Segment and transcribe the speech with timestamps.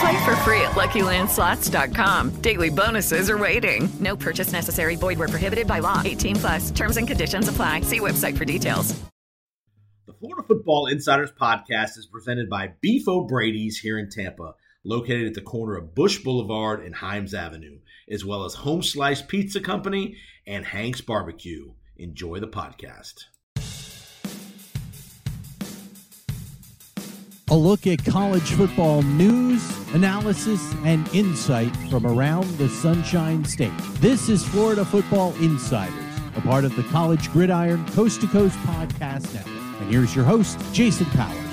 [0.00, 2.30] Play for free at LuckyLandSlots.com.
[2.40, 3.88] Daily bonuses are waiting.
[4.00, 4.96] No purchase necessary.
[4.96, 6.02] Void where prohibited by law.
[6.04, 6.70] 18 plus.
[6.70, 7.82] Terms and conditions apply.
[7.82, 8.94] See website for details.
[10.06, 15.34] The Florida Football Insiders podcast is presented by Beef O'Brady's here in Tampa, located at
[15.34, 17.78] the corner of Bush Boulevard and Himes Avenue,
[18.10, 21.72] as well as Home Slice Pizza Company and Hank's Barbecue.
[21.96, 23.24] Enjoy the podcast.
[27.50, 33.70] A look at college football news, analysis, and insight from around the Sunshine State.
[34.00, 35.94] This is Florida Football Insiders,
[36.36, 39.80] a part of the College Gridiron Coast to Coast Podcast Network.
[39.82, 41.43] And here's your host, Jason Powers.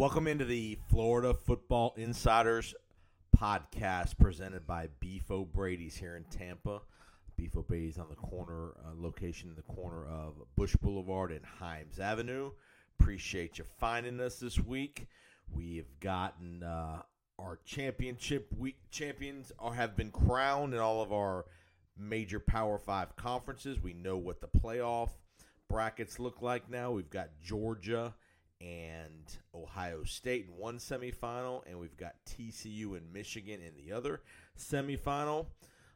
[0.00, 2.74] Welcome into the Florida Football Insiders
[3.36, 6.80] podcast presented by Beef O'Brady's here in Tampa.
[7.36, 12.00] Beef O'Brady's on the corner, uh, location in the corner of Bush Boulevard and Himes
[12.00, 12.50] Avenue.
[12.98, 15.06] Appreciate you finding us this week.
[15.54, 17.02] We have gotten uh,
[17.38, 21.44] our championship week champions are, have been crowned in all of our
[21.98, 23.82] major Power Five conferences.
[23.82, 25.10] We know what the playoff
[25.68, 26.90] brackets look like now.
[26.90, 28.14] We've got Georgia
[28.60, 34.20] and Ohio State in one semifinal, and we've got TCU and Michigan in the other
[34.58, 35.46] semifinal.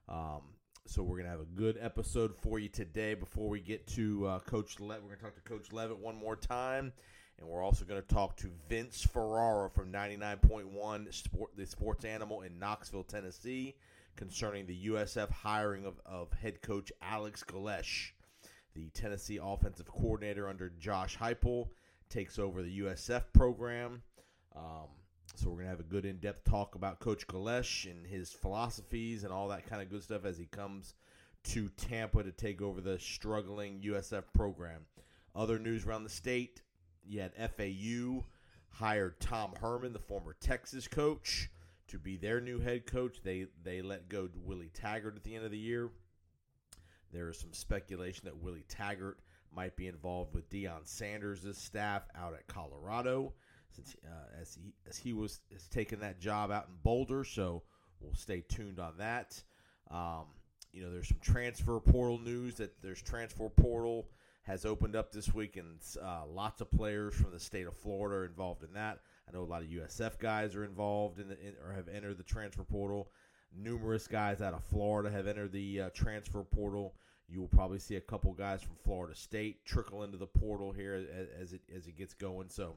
[0.08, 0.42] Um,
[0.86, 3.14] so we're gonna have a good episode for you today.
[3.14, 6.36] Before we get to uh, Coach Leavitt, we're gonna talk to Coach Leavitt one more
[6.36, 6.92] time,
[7.38, 12.58] and we're also gonna talk to Vince Ferrara from 99.1 Sport, the Sports Animal in
[12.58, 13.75] Knoxville, Tennessee,
[14.16, 18.12] concerning the USF hiring of, of head coach Alex Golesch,
[18.75, 21.69] the Tennessee offensive coordinator under Josh Heupel
[22.09, 24.03] takes over the USF program.
[24.54, 24.88] Um,
[25.37, 29.32] so we're gonna have a good in-depth talk about Coach Golesch and his philosophies and
[29.32, 30.94] all that kind of good stuff as he comes
[31.44, 34.87] to Tampa to take over the struggling USF program.
[35.34, 36.62] Other news around the state:
[37.04, 38.25] you had FAU
[38.70, 41.50] hired Tom Herman, the former Texas coach,
[41.88, 43.20] to be their new head coach.
[43.22, 45.91] They they let go Willie Taggart at the end of the year.
[47.12, 49.19] There is some speculation that Willie Taggart
[49.54, 53.32] might be involved with Deion Sanders' staff out at Colorado,
[53.70, 57.25] since uh, as he as he was has taken that job out in Boulder.
[57.25, 57.62] So
[58.00, 59.43] we'll stay tuned on that.
[59.91, 60.26] Um,
[60.72, 64.09] you know, there's some transfer portal news that there's transfer portal
[64.43, 68.16] has opened up this week, and uh, lots of players from the state of Florida
[68.16, 69.00] are involved in that.
[69.26, 72.19] I know a lot of USF guys are involved in the in, or have entered
[72.19, 73.10] the transfer portal.
[73.56, 76.94] Numerous guys out of Florida have entered the uh, transfer portal.
[77.29, 80.95] You will probably see a couple guys from Florida State trickle into the portal here
[80.95, 82.49] as, as it as it gets going.
[82.49, 82.77] So,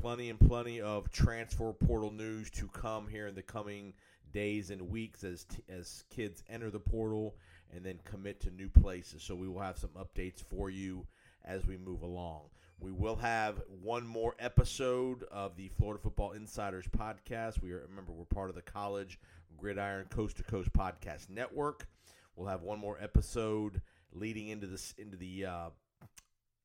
[0.00, 3.92] plenty and plenty of transfer portal news to come here in the coming
[4.32, 7.36] days and weeks as t- as kids enter the portal
[7.74, 9.22] and then commit to new places.
[9.22, 11.06] So we will have some updates for you
[11.44, 12.42] as we move along.
[12.80, 17.62] We will have one more episode of the Florida Football Insiders podcast.
[17.62, 19.18] We are remember we're part of the College
[19.56, 21.86] Gridiron Coast to Coast Podcast Network.
[22.36, 23.80] We'll have one more episode
[24.12, 25.68] leading into this into the uh,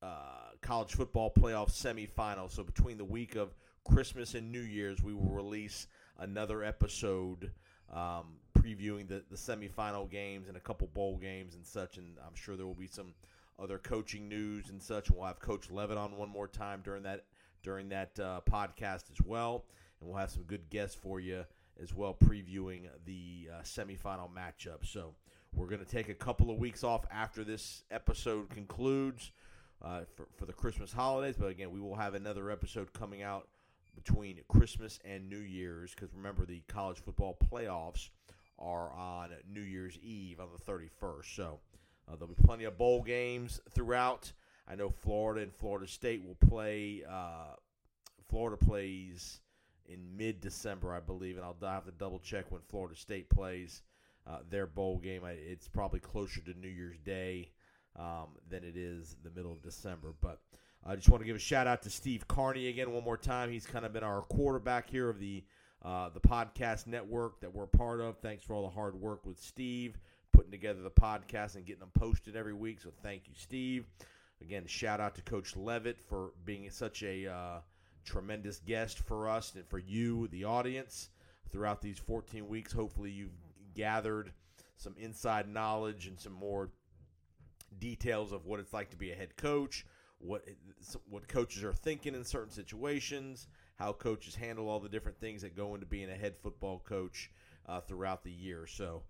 [0.02, 2.50] uh, college football playoff semifinal.
[2.50, 3.54] So between the week of
[3.84, 5.86] Christmas and New Year's, we will release
[6.18, 7.50] another episode
[7.90, 11.96] um, previewing the the semifinal games and a couple bowl games and such.
[11.96, 13.14] And I'm sure there will be some
[13.58, 15.10] other coaching news and such.
[15.10, 17.24] We'll have Coach Leavitt on one more time during that
[17.62, 19.64] during that uh, podcast as well,
[20.00, 21.44] and we'll have some good guests for you
[21.80, 24.84] as well, previewing the uh, semifinal matchup.
[24.84, 25.14] So
[25.54, 29.32] we're going to take a couple of weeks off after this episode concludes
[29.82, 31.36] uh, for, for the Christmas holidays.
[31.38, 33.48] But again, we will have another episode coming out
[33.94, 38.08] between Christmas and New Year's because remember, the college football playoffs
[38.58, 41.36] are on New Year's Eve on the 31st.
[41.36, 41.60] So
[42.08, 44.32] Uh, there'll be plenty of bowl games throughout.
[44.66, 47.02] I know Florida and Florida State will play.
[47.08, 47.54] Uh,
[48.28, 49.40] Florida plays
[49.86, 53.82] in mid December, I believe, and I'll have to double check when Florida State plays
[54.26, 55.22] uh, their bowl game.
[55.26, 57.50] It's probably closer to New Year's Day
[57.98, 60.14] um, than it is the middle of December.
[60.20, 60.40] But
[60.84, 63.50] I just want to give a shout out to Steve Carney again one more time.
[63.50, 65.44] He's kind of been our quarterback here of the
[65.84, 68.18] uh, the podcast network that we're part of.
[68.18, 69.98] Thanks for all the hard work with Steve
[70.32, 72.80] putting together the podcast and getting them posted every week.
[72.80, 73.84] So thank you, Steve.
[74.40, 77.58] Again, shout out to Coach Leavitt for being such a uh,
[78.04, 81.10] tremendous guest for us and for you, the audience,
[81.50, 82.72] throughout these 14 weeks.
[82.72, 83.30] Hopefully, you've
[83.74, 84.32] gathered
[84.76, 86.70] some inside knowledge and some more
[87.78, 89.86] details of what it's like to be a head coach,
[90.18, 90.44] what
[91.08, 95.56] what coaches are thinking in certain situations, how coaches handle all the different things that
[95.56, 97.30] go into being a head football coach
[97.66, 98.66] uh, throughout the year.
[98.66, 99.02] So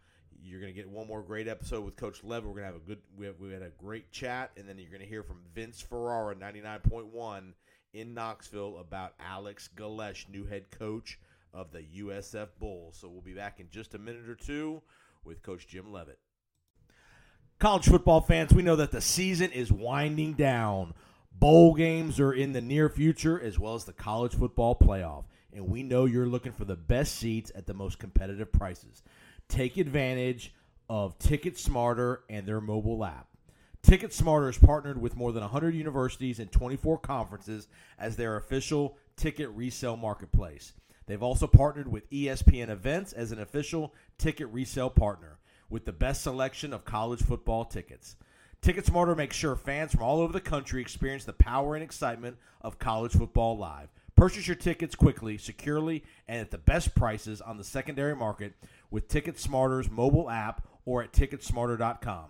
[0.43, 2.49] you're going to get one more great episode with Coach Leavitt.
[2.49, 4.79] We're going to have a good we, have, we had a great chat, and then
[4.79, 7.53] you're going to hear from Vince Ferrara, 99.1
[7.95, 11.19] in Knoxville about Alex Golesch, new head coach
[11.55, 12.97] of the USF Bulls.
[13.01, 14.83] So we'll be back in just a minute or two
[15.25, 16.19] with Coach Jim Leavitt.
[17.59, 20.95] College football fans, we know that the season is winding down.
[21.33, 25.25] Bowl games are in the near future, as well as the college football playoff.
[25.53, 29.03] And we know you're looking for the best seats at the most competitive prices.
[29.49, 30.55] Take advantage
[30.89, 33.29] of Ticket Smarter and their mobile app.
[33.83, 38.97] Ticket Smarter is partnered with more than 100 universities and 24 conferences as their official
[39.17, 40.73] ticket resale marketplace.
[41.07, 45.39] They've also partnered with ESPN Events as an official ticket resale partner
[45.69, 48.17] with the best selection of college football tickets.
[48.61, 52.37] Ticket Smarter makes sure fans from all over the country experience the power and excitement
[52.61, 53.89] of college football live.
[54.15, 58.53] Purchase your tickets quickly, securely, and at the best prices on the secondary market
[58.91, 62.27] with Ticket Smarter's mobile app or at ticketsmarter.com.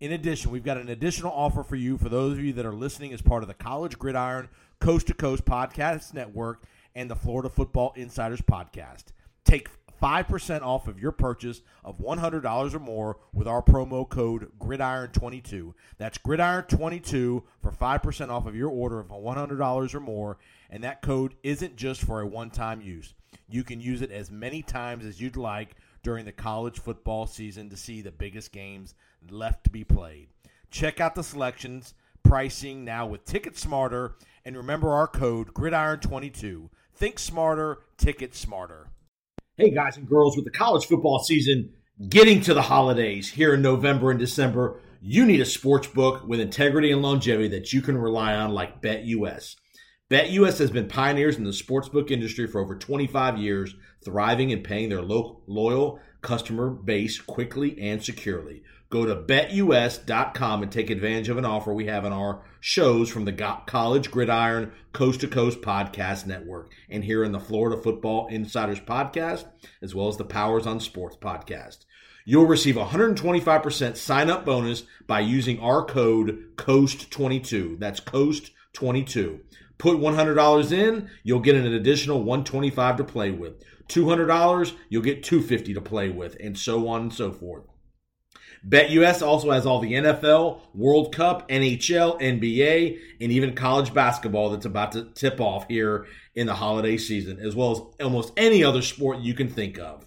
[0.00, 2.74] In addition, we've got an additional offer for you for those of you that are
[2.74, 6.62] listening as part of the College Gridiron Coast to Coast Podcast Network
[6.94, 9.04] and the Florida Football Insiders Podcast.
[9.44, 9.68] Take
[10.02, 15.72] 5% off of your purchase of $100 or more with our promo code GRIDIRON22.
[15.98, 20.38] That's GRIDIRON22 for 5% off of your order of $100 or more.
[20.70, 23.14] And that code isn't just for a one time use.
[23.48, 27.70] You can use it as many times as you'd like during the college football season
[27.70, 28.94] to see the biggest games
[29.30, 30.28] left to be played.
[30.70, 36.68] Check out the selections, pricing now with Ticket Smarter, and remember our code GRIDIRON22.
[36.96, 38.86] Think smarter, ticket smarter.
[39.56, 41.72] Hey, guys and girls, with the college football season
[42.08, 46.38] getting to the holidays here in November and December, you need a sports book with
[46.40, 49.56] integrity and longevity that you can rely on, like BetUS.
[50.10, 53.74] BetUS has been pioneers in the sportsbook industry for over 25 years,
[54.04, 58.62] thriving and paying their lo- loyal customer base quickly and securely.
[58.94, 63.24] Go to betus.com and take advantage of an offer we have on our shows from
[63.24, 63.32] the
[63.66, 69.46] College Gridiron Coast to Coast Podcast Network and here in the Florida Football Insiders Podcast,
[69.82, 71.78] as well as the Powers on Sports Podcast.
[72.24, 77.80] You'll receive 125% sign up bonus by using our code COAST22.
[77.80, 79.40] That's COAST22.
[79.76, 83.60] Put $100 in, you'll get an additional 125 to play with.
[83.88, 87.64] $200, you'll get 250 to play with, and so on and so forth.
[88.66, 94.64] BetUS also has all the NFL, World Cup, NHL, NBA, and even college basketball that's
[94.64, 98.80] about to tip off here in the holiday season, as well as almost any other
[98.80, 100.06] sport you can think of.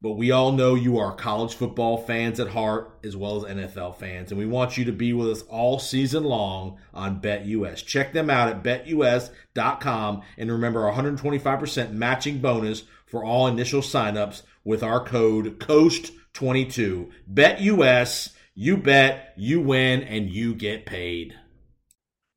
[0.00, 3.96] But we all know you are college football fans at heart as well as NFL
[3.96, 7.84] fans, and we want you to be with us all season long on BetUS.
[7.84, 14.42] Check them out at betus.com and remember our 125% matching bonus for all initial signups
[14.62, 15.58] with our code
[16.36, 17.10] COAST22.
[17.32, 21.34] BetUS, you bet, you win, and you get paid.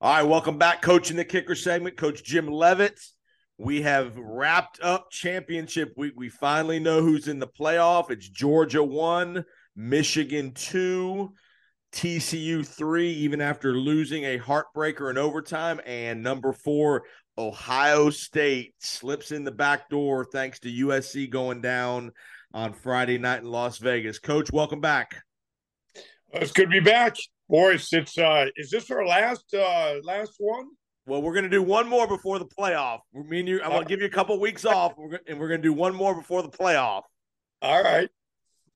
[0.02, 1.98] All right, welcome back, Coach in the Kicker segment.
[1.98, 3.00] Coach Jim Leavitt
[3.60, 6.14] we have wrapped up championship week.
[6.16, 8.10] We finally know who's in the playoff.
[8.10, 9.44] It's Georgia 1,
[9.76, 11.34] Michigan 2,
[11.92, 15.82] TCU 3, even after losing a heartbreaker in overtime.
[15.86, 17.04] And number four,
[17.38, 22.14] Ohio State slips in the back door thanks to USC going down
[22.54, 24.20] on Friday night in Las Vegas.
[24.20, 25.22] Coach, welcome back.
[26.32, 27.16] It's good to be back.
[27.48, 30.68] Boys, it's uh is this our last uh last one?
[31.06, 33.00] Well, we're going to do one more before the playoff.
[33.14, 34.94] Me and you, I'm going to give you a couple weeks off,
[35.28, 37.02] and we're going to do one more before the playoff.
[37.64, 38.10] All right.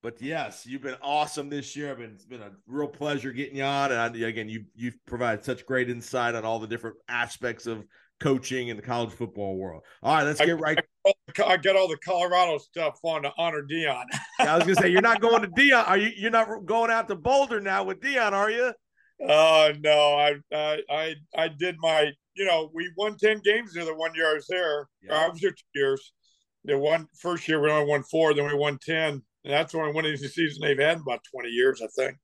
[0.02, 1.92] But yes, you've been awesome this year.
[1.92, 3.92] i Been, it's been a real pleasure getting you on.
[3.92, 7.86] And again, you you've provided such great insight on all the different aspects of
[8.24, 9.84] coaching in the college football world.
[10.02, 10.80] All right, let's get right.
[11.46, 14.06] I got all the Colorado stuff on to honor Deion.
[14.40, 15.88] yeah, I was gonna say you're not going to Deion.
[15.88, 16.12] Are you?
[16.16, 18.74] You're not going out to Boulder now with Deion, are you?
[19.22, 22.12] Oh uh, no, I, I I I did my.
[22.36, 24.88] You know, we won ten games there the one year I was there.
[25.04, 25.26] Yeah.
[25.26, 26.14] I was there two years.
[26.66, 29.22] The one first year we only won four, then we won ten.
[29.46, 32.18] And that's the only winning season they've had in about twenty years, I think.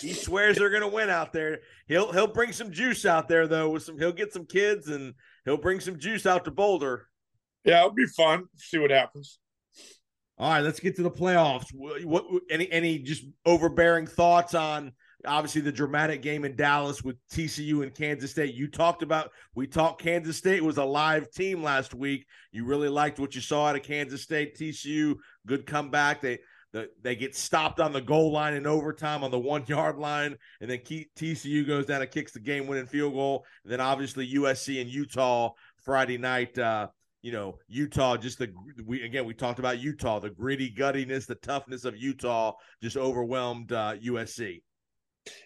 [0.00, 1.60] He swears they're going to win out there.
[1.86, 3.70] He'll he'll bring some juice out there though.
[3.70, 7.06] With some, he'll get some kids and he'll bring some juice out to Boulder.
[7.64, 8.44] Yeah, it'll be fun.
[8.56, 9.38] See what happens.
[10.38, 11.66] All right, let's get to the playoffs.
[11.72, 14.92] What, what any any just overbearing thoughts on
[15.24, 18.54] obviously the dramatic game in Dallas with TCU and Kansas State.
[18.54, 22.26] You talked about we talked Kansas State was a live team last week.
[22.50, 24.56] You really liked what you saw out of Kansas State.
[24.56, 26.20] TCU good comeback.
[26.20, 26.40] They
[26.72, 30.36] the, they get stopped on the goal line in overtime on the one yard line,
[30.60, 33.44] and then TCU goes down and kicks the game winning field goal.
[33.64, 35.50] And then obviously USC and Utah
[35.84, 36.58] Friday night.
[36.58, 36.88] Uh,
[37.22, 38.52] you know, Utah just the
[38.84, 42.52] we again we talked about Utah, the gritty guttiness, the toughness of Utah
[42.82, 44.62] just overwhelmed uh, USC.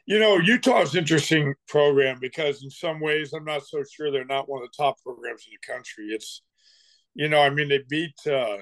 [0.07, 4.49] You know, Utah's interesting program because in some ways I'm not so sure they're not
[4.49, 6.07] one of the top programs in the country.
[6.07, 6.43] It's,
[7.15, 8.59] you know, I mean they beat uh,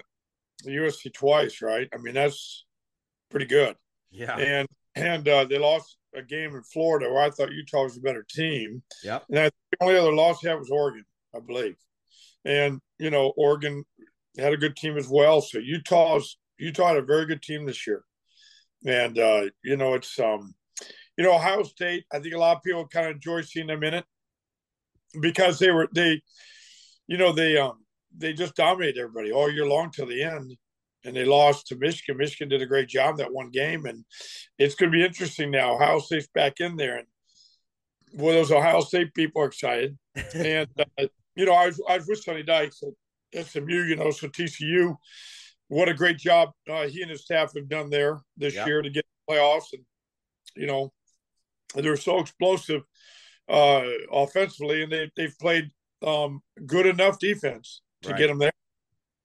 [0.65, 1.89] the USC twice, right?
[1.93, 2.65] I mean, that's
[3.31, 3.77] pretty good.
[4.11, 4.37] Yeah.
[4.37, 8.01] And and uh, they lost a game in Florida where I thought Utah was a
[8.01, 8.83] better team.
[9.03, 9.21] Yeah.
[9.29, 11.05] And I, the only other loss they had was Oregon,
[11.35, 11.77] I believe.
[12.45, 13.85] And you know, Oregon
[14.39, 15.41] had a good team as well.
[15.41, 18.05] So Utah's Utah had a very good team this year.
[18.87, 20.55] And uh, you know, it's um,
[21.17, 22.05] you know, Ohio State.
[22.13, 24.05] I think a lot of people kind of enjoy seeing them in it
[25.21, 26.23] because they were they,
[27.07, 27.84] you know, they um
[28.17, 30.57] they just dominated everybody all year long till the end.
[31.05, 32.17] And they lost to Michigan.
[32.17, 34.07] Michigan did a great job that one game, and
[34.59, 35.75] it's going to be interesting now.
[35.75, 37.07] Ohio State's back in there, and
[38.15, 39.99] boy, those Ohio State people are excited.
[40.35, 41.07] and uh,
[41.37, 42.83] you know, I was I was with Sonny Dykes
[43.35, 43.85] at SMU.
[43.85, 44.97] You know, so TCU,
[45.69, 48.89] what a great job uh, he and his staff have done there this year to
[48.89, 49.83] get playoffs, and
[50.57, 50.91] you know,
[51.75, 52.81] they're so explosive
[53.49, 55.71] uh, offensively, and they they've played
[56.03, 58.19] um, good enough defense to right.
[58.19, 58.53] get them there.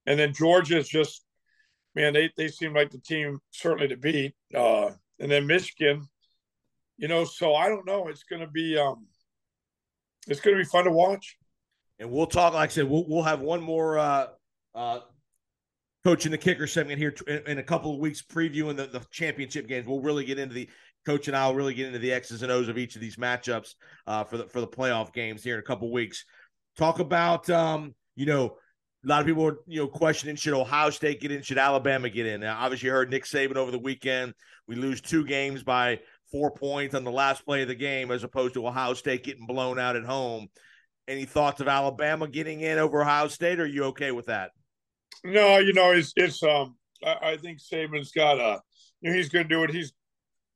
[0.05, 1.23] And then Georgia is just,
[1.95, 4.33] man, they, they seem like the team certainly to beat.
[4.53, 6.07] Uh, and then Michigan,
[6.97, 8.07] you know, so I don't know.
[8.07, 9.07] It's going to be, um,
[10.27, 11.37] it's going to be fun to watch.
[11.99, 14.27] And we'll talk, like I said, we'll, we'll have one more, uh,
[14.73, 14.99] uh,
[16.05, 19.67] coaching the kicker segment here in, in a couple of weeks previewing the, the championship
[19.67, 19.85] games.
[19.85, 20.69] We'll really get into the
[21.05, 23.75] coach and I'll really get into the X's and O's of each of these matchups
[24.07, 26.25] uh, for the for the playoff games here in a couple weeks.
[26.77, 28.57] Talk about um, you know
[29.03, 32.09] a lot of people are, you know, questioning should Ohio State get in, should Alabama
[32.09, 32.41] get in?
[32.41, 34.33] Now, obviously, you heard Nick Saban over the weekend.
[34.67, 35.99] We lose two games by
[36.31, 39.45] four points on the last play of the game, as opposed to Ohio State getting
[39.45, 40.47] blown out at home.
[41.07, 43.59] Any thoughts of Alabama getting in over Ohio State?
[43.59, 44.51] Or are you okay with that?
[45.23, 48.61] No, you know, it's it's um, I, I think Saban's got a,
[49.01, 49.71] you know, he's going to do it.
[49.71, 49.93] He's,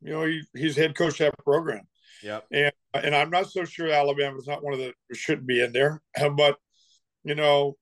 [0.01, 1.81] you know, he, he's head coach that program.
[2.21, 5.71] Yeah, and and I'm not so sure Alabama's not one of the shouldn't be in
[5.71, 6.01] there,
[6.35, 6.57] but
[7.23, 7.77] you know,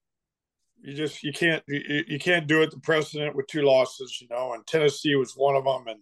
[0.82, 4.28] you just you can't you, you can't do it the precedent with two losses you
[4.30, 6.00] know and tennessee was one of them and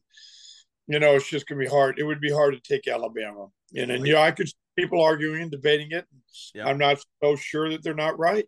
[0.88, 3.92] you know it's just gonna be hard it would be hard to take alabama and
[3.92, 6.06] and you know i could see people arguing and debating it
[6.54, 6.68] yep.
[6.68, 8.46] i'm not so sure that they're not right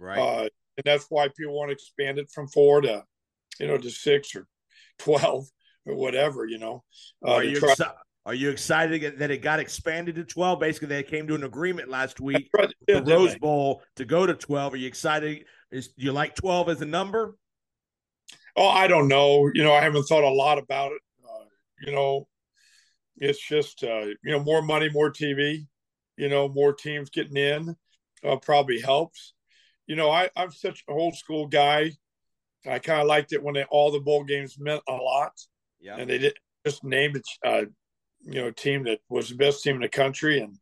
[0.00, 3.02] right uh, and that's why people want to expand it from four to
[3.60, 4.46] you know to six or
[4.98, 5.46] 12
[5.86, 6.82] or whatever you know
[7.26, 10.58] uh, are you try- exci- are you excited that it got expanded to 12?
[10.58, 12.74] Basically, they came to an agreement last week, right.
[12.88, 14.74] the Rose Bowl, to go to 12.
[14.74, 17.36] Are you excited is you like 12 as a number?
[18.56, 19.50] Oh, I don't know.
[19.52, 21.02] You know, I haven't thought a lot about it.
[21.24, 21.44] Uh,
[21.84, 22.26] you know,
[23.18, 25.66] it's just uh, you know more money, more TV.
[26.16, 27.76] You know, more teams getting in
[28.24, 29.34] uh, probably helps.
[29.86, 31.92] You know, I, I'm such an old school guy.
[32.68, 35.32] I kind of liked it when they, all the bowl games meant a lot.
[35.78, 35.96] Yeah.
[35.96, 37.64] And they did just named a uh,
[38.22, 40.58] you know team that was the best team in the country, and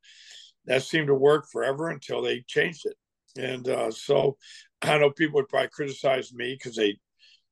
[0.67, 2.97] that seemed to work forever until they changed it.
[3.37, 4.37] And uh, so
[4.85, 6.99] I know people would probably criticize me because they,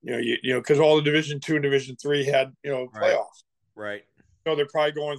[0.02, 2.70] you know, you, you know, because all the Division two and Division three had you
[2.70, 3.44] know playoffs.
[3.74, 4.02] Right.
[4.46, 5.18] So they're probably going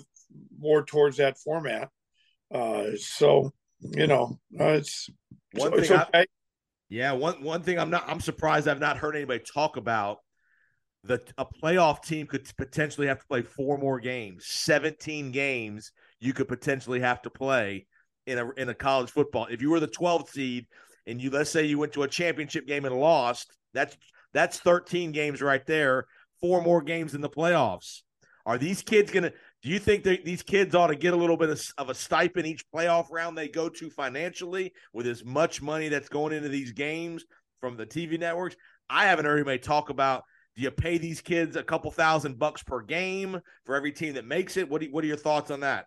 [0.57, 1.89] more towards that format.
[2.53, 3.51] Uh, so
[3.81, 5.09] you know, uh, it's
[5.53, 5.91] one thing.
[5.91, 6.03] Okay.
[6.13, 6.25] I,
[6.89, 8.05] yeah, one one thing I'm not.
[8.07, 10.19] I'm surprised I've not heard anybody talk about
[11.05, 16.33] that a playoff team could potentially have to play four more games, 17 games you
[16.33, 17.85] could potentially have to play
[18.25, 19.47] in a in a college football.
[19.47, 20.67] If you were the 12th seed
[21.07, 23.97] and you let's say you went to a championship game and lost, that's
[24.33, 26.05] that's 13 games right there,
[26.41, 28.01] four more games in the playoffs.
[28.45, 31.17] Are these kids going to Do you think that these kids ought to get a
[31.17, 35.23] little bit of, of, a stipend each playoff round they go to financially with as
[35.23, 37.23] much money that's going into these games
[37.61, 38.55] from the TV networks?
[38.89, 40.23] I haven't heard anybody talk about
[40.55, 44.25] do you pay these kids a couple thousand bucks per game for every team that
[44.25, 44.69] makes it?
[44.69, 45.85] What, do, what are your thoughts on that?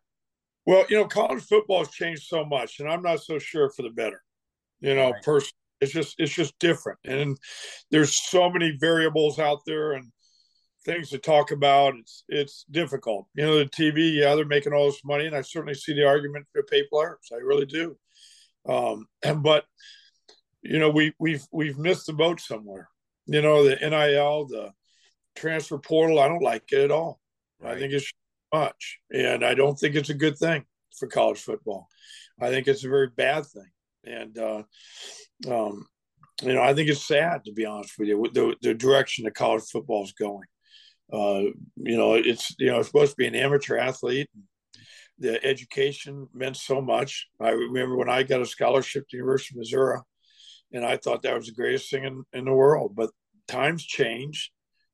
[0.65, 3.83] Well, you know, college football has changed so much, and I'm not so sure for
[3.83, 4.23] the better.
[4.87, 5.23] You know, right.
[5.25, 7.37] personally, it's just it's just different, and
[7.90, 10.12] there's so many variables out there and
[10.85, 11.97] things to talk about.
[11.97, 13.26] It's it's difficult.
[13.35, 16.07] You know, the TV, yeah, they're making all this money, and I certainly see the
[16.07, 17.19] argument to pay players.
[17.33, 17.97] I really do.
[18.69, 19.64] Um, and but
[20.62, 22.88] you know, we we've we've missed the boat somewhere.
[23.26, 24.71] You know, the NIL, the
[25.35, 27.19] transfer portal, I don't like it at all.
[27.59, 27.76] Right.
[27.76, 28.12] I think it's
[28.55, 30.64] much, and I don't think it's a good thing
[30.97, 31.88] for college football.
[32.40, 33.69] I think it's a very bad thing,
[34.07, 34.63] and uh,
[35.49, 35.87] um,
[36.43, 39.35] you know, I think it's sad to be honest with you, the the direction that
[39.35, 40.47] college football is going.
[41.13, 44.29] Uh, you know, it's you know, it's supposed to be an amateur athlete.
[45.19, 47.27] The education meant so much.
[47.41, 50.01] I remember when I got a scholarship to the University of Missouri,
[50.73, 52.95] and I thought that was the greatest thing in, in the world.
[52.95, 53.11] But
[53.49, 54.53] times change,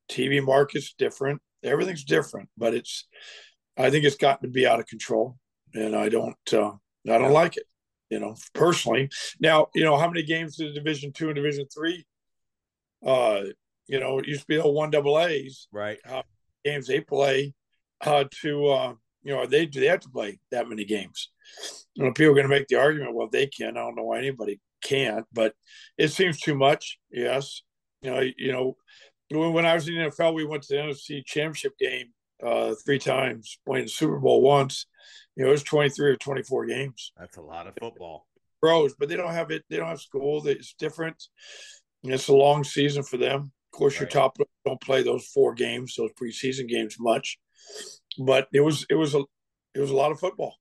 [0.09, 2.51] TV market's different, everything's different.
[2.57, 3.09] But it's,
[3.77, 5.39] I think it's gotten to be out of control,
[5.75, 6.73] and I don't, uh,
[7.09, 7.65] I don't like it.
[8.13, 9.09] You know, personally.
[9.41, 12.05] Now, you know, how many games did Division Two and Division Three?
[13.03, 13.45] Uh,
[13.87, 15.99] you know, it used to be the one double A's, right?
[16.07, 16.21] Uh,
[16.63, 17.55] games they play
[18.03, 21.31] uh, to, uh, you know, they do they have to play that many games.
[21.95, 23.79] You know, people are going to make the argument, well, they can.
[23.79, 25.55] I don't know why anybody can't, but
[25.97, 26.99] it seems too much.
[27.11, 27.63] Yes,
[28.03, 31.25] you know, you know, when I was in the NFL, we went to the NFC
[31.25, 32.09] Championship game
[32.45, 34.87] uh, three times, playing the Super Bowl once.
[35.37, 37.13] You know, it was twenty three or twenty four games.
[37.19, 38.27] That's a lot of football.
[38.61, 39.65] Pros, but they don't have it.
[39.69, 40.47] They don't have school.
[40.47, 41.23] It's different.
[42.05, 43.53] It's a long season for them.
[43.73, 44.01] Of course, right.
[44.03, 47.39] your top don't play those four games, those preseason games much.
[48.19, 49.23] But it was it was a
[49.75, 50.57] it was a lot of football.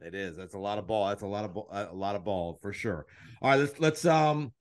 [0.00, 0.36] It is.
[0.36, 1.08] That's a lot of ball.
[1.08, 3.06] That's a lot of ball, a lot of ball for sure.
[3.40, 4.52] All right, let's let's um,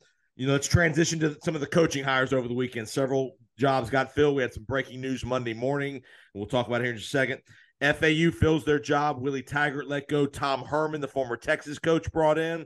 [0.42, 2.90] you know, let's transition to some of the coaching hires over the weekend.
[2.90, 4.36] Several jobs got filled.
[4.36, 5.96] We had some breaking news Monday morning.
[5.96, 7.42] and We'll talk about here in just a second.
[7.80, 9.22] FAU fills their job.
[9.22, 10.26] Willie Taggart let go.
[10.26, 12.66] Tom Herman, the former Texas coach, brought in.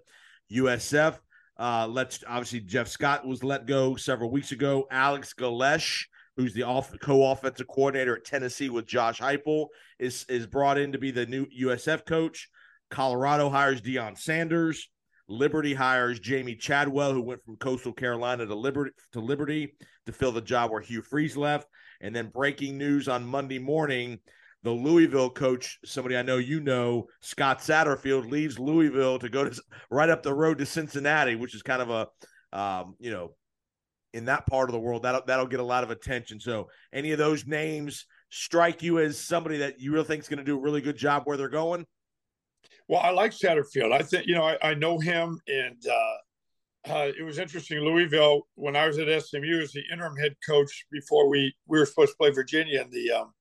[0.53, 1.17] USF
[1.57, 4.87] uh, let's obviously Jeff Scott was let go several weeks ago.
[4.91, 9.67] Alex Golesch, who's the off, co-offensive coordinator at Tennessee with Josh Heupel,
[9.99, 12.49] is is brought in to be the new USF coach.
[12.89, 14.89] Colorado hires Deion Sanders.
[15.27, 20.31] Liberty hires Jamey Chadwell, who went from Coastal Carolina to Liberty to Liberty to fill
[20.31, 21.67] the job where Hugh Freeze left.
[22.01, 24.19] And then breaking news on Monday morning:
[24.63, 29.61] the Louisville coach, somebody I know you know, Scott Satterfield, leaves Louisville to go to
[29.89, 33.35] right up the road to Cincinnati, which is kind of a, um, you know,
[34.13, 36.39] in that part of the world that'll that'll get a lot of attention.
[36.39, 40.37] So, any of those names strike you as somebody that you really think is going
[40.37, 41.85] to do a really good job where they're going?
[42.87, 43.91] Well, I like Satterfield.
[43.91, 47.79] I think you know I, I know him, and uh, uh, it was interesting.
[47.79, 51.85] Louisville, when I was at SMU, as the interim head coach before we we were
[51.85, 53.33] supposed to play Virginia in the um,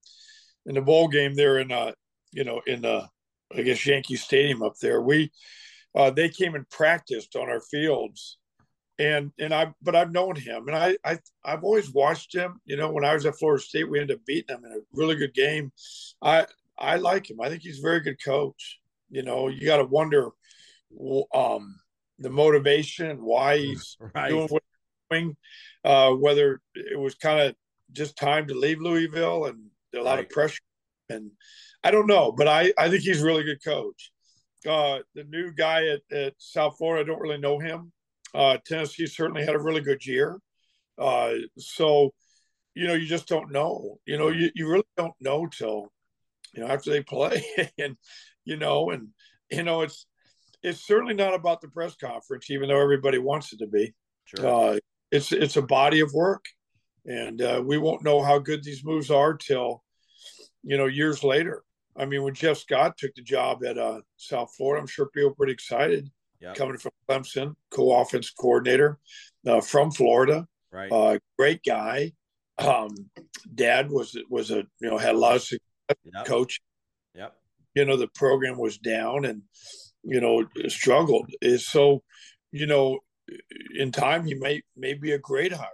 [0.66, 1.92] in the bowl game there in uh
[2.32, 3.06] you know in uh
[3.54, 5.02] I guess Yankee Stadium up there.
[5.02, 5.30] We
[5.94, 8.38] uh, they came and practiced on our fields,
[8.98, 12.60] and and I but I've known him and I I I've always watched him.
[12.64, 14.80] You know, when I was at Florida State, we ended up beating them in a
[14.94, 15.70] really good game.
[16.22, 16.46] I
[16.78, 17.42] I like him.
[17.42, 18.80] I think he's a very good coach
[19.14, 20.30] you know you got to wonder
[21.34, 21.76] um,
[22.18, 24.28] the motivation why he's right.
[24.28, 25.36] doing what he's doing
[25.84, 27.54] uh, whether it was kind of
[27.92, 30.24] just time to leave louisville and a lot right.
[30.24, 30.60] of pressure.
[31.08, 31.30] And
[31.84, 34.10] i don't know but i i think he's a really good coach.
[34.66, 37.92] Uh, the new guy at, at south florida i don't really know him.
[38.34, 40.38] Uh, tennessee certainly had a really good year.
[40.98, 42.12] Uh, so
[42.74, 43.98] you know you just don't know.
[44.06, 45.92] You know you, you really don't know till
[46.54, 47.44] you know after they play
[47.78, 47.96] and
[48.44, 49.08] you know, and
[49.50, 50.06] you know, it's
[50.62, 53.94] it's certainly not about the press conference, even though everybody wants it to be.
[54.24, 54.46] Sure.
[54.46, 54.78] Uh,
[55.10, 56.44] it's it's a body of work,
[57.04, 59.82] and uh, we won't know how good these moves are till
[60.62, 61.62] you know years later.
[61.96, 65.30] I mean, when Jeff Scott took the job at uh, South Florida, I'm sure people
[65.30, 66.10] were pretty excited.
[66.40, 66.56] Yep.
[66.56, 68.98] Coming from Clemson, co-offense coordinator
[69.46, 70.90] uh, from Florida, right?
[70.90, 72.12] Uh, great guy.
[72.58, 72.90] Um,
[73.54, 75.60] Dad was was a you know had a lot of success
[76.04, 76.26] yep.
[76.26, 76.60] coach
[77.74, 79.42] you know the program was down and
[80.02, 81.30] you know struggled.
[81.40, 82.02] Is so
[82.52, 83.00] you know
[83.76, 85.68] in time he may may be a great hire.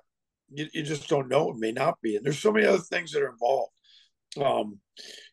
[0.52, 1.50] You, you just don't know.
[1.50, 2.16] It may not be.
[2.16, 3.72] And there's so many other things that are involved.
[4.40, 4.80] Um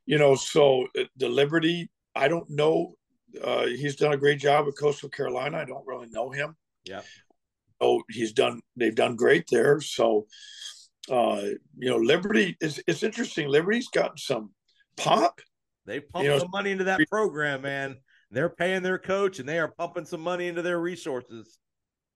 [0.05, 2.95] you know so uh, the liberty i don't know
[3.43, 5.57] uh he's done a great job at coastal carolina.
[5.57, 6.55] I don't really know him.
[6.85, 7.01] Yeah.
[7.79, 9.79] Oh he's done they've done great there.
[9.81, 10.25] So
[11.11, 11.41] uh
[11.77, 13.47] you know liberty is it's interesting.
[13.47, 14.51] Liberty's gotten some
[14.95, 15.41] pop
[15.87, 17.95] They pump you know, some money into that program, man.
[18.29, 21.57] They're paying their coach, and they are pumping some money into their resources.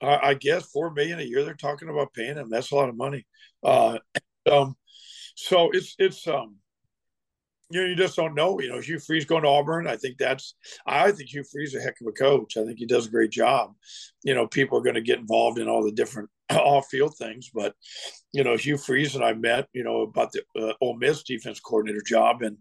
[0.02, 1.46] Uh, I guess four million a year.
[1.46, 2.50] They're talking about paying him.
[2.50, 3.26] That's a lot of money.
[3.64, 4.00] Uh,
[4.52, 4.76] um,
[5.36, 6.58] so it's it's um,
[7.70, 8.60] you know, you just don't know.
[8.60, 9.88] You know, Hugh Freeze going to Auburn.
[9.88, 10.56] I think that's.
[10.86, 12.58] I think Hugh Freeze is a heck of a coach.
[12.58, 13.74] I think he does a great job.
[14.24, 17.74] You know, people are going to get involved in all the different off-field things, but
[18.34, 19.68] you know, Hugh Freeze and I met.
[19.74, 22.58] You know, about the uh, Ole Miss defense coordinator job, and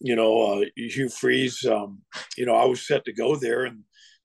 [0.00, 1.64] you know, uh, Hugh Freeze.
[1.64, 2.02] Um,
[2.36, 3.80] you know, I was set to go there, and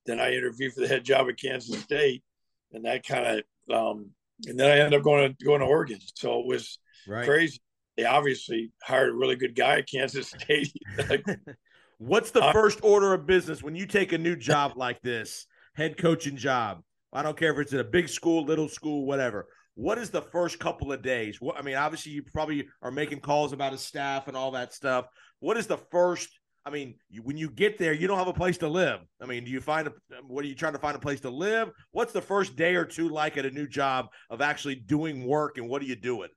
[0.05, 2.23] then I interviewed for the head job at Kansas State,
[2.71, 3.43] and that kind of.
[3.75, 4.11] Um,
[4.47, 5.99] and then I ended up going to going to Oregon.
[6.15, 7.25] So it was right.
[7.25, 7.59] crazy
[7.97, 10.73] they obviously hired a really good guy at Kansas State.
[11.09, 11.25] like,
[11.97, 15.45] What's the uh, first order of business when you take a new job like this,
[15.75, 16.81] head coaching job?
[17.13, 19.47] I don't care if it's in a big school, little school, whatever.
[19.75, 21.39] What is the first couple of days?
[21.39, 24.73] What I mean, obviously, you probably are making calls about his staff and all that
[24.73, 25.05] stuff.
[25.39, 26.29] What is the first?
[26.65, 28.99] I mean, you, when you get there, you don't have a place to live.
[29.21, 29.93] I mean, do you find a?
[30.27, 31.71] What are you trying to find a place to live?
[31.91, 35.57] What's the first day or two like at a new job of actually doing work,
[35.57, 36.29] and what are you doing?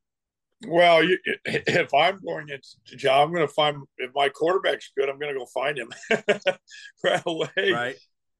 [0.66, 5.08] Well, you, if I'm going into job, I'm going to find if my quarterback's good,
[5.08, 5.92] I'm going to go find him
[7.04, 7.72] right away.
[7.72, 7.96] Right.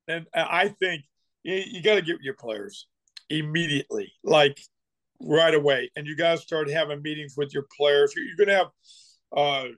[0.07, 1.03] And I think
[1.45, 2.89] you, you got to get your players
[3.31, 4.59] immediately, like
[5.21, 8.13] right away, and you got to start having meetings with your players.
[8.17, 8.71] You're going to have,
[9.37, 9.69] uh,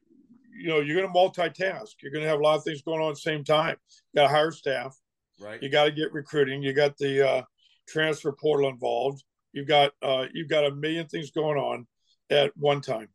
[0.59, 1.91] you know, you're going to multitask.
[2.03, 3.77] You're going to have a lot of things going on at the same time.
[4.13, 4.97] You got to hire staff.
[5.39, 5.63] Right.
[5.63, 6.63] You got to get recruiting.
[6.63, 7.43] You got the uh,
[7.87, 9.23] transfer portal involved.
[9.53, 11.87] You've got uh, you've got a million things going on
[12.31, 13.09] at one time,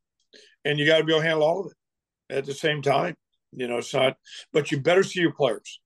[0.66, 3.16] and you got to be able to handle all of it at the same time.
[3.52, 4.18] You know, it's not,
[4.54, 5.80] but you better see your players,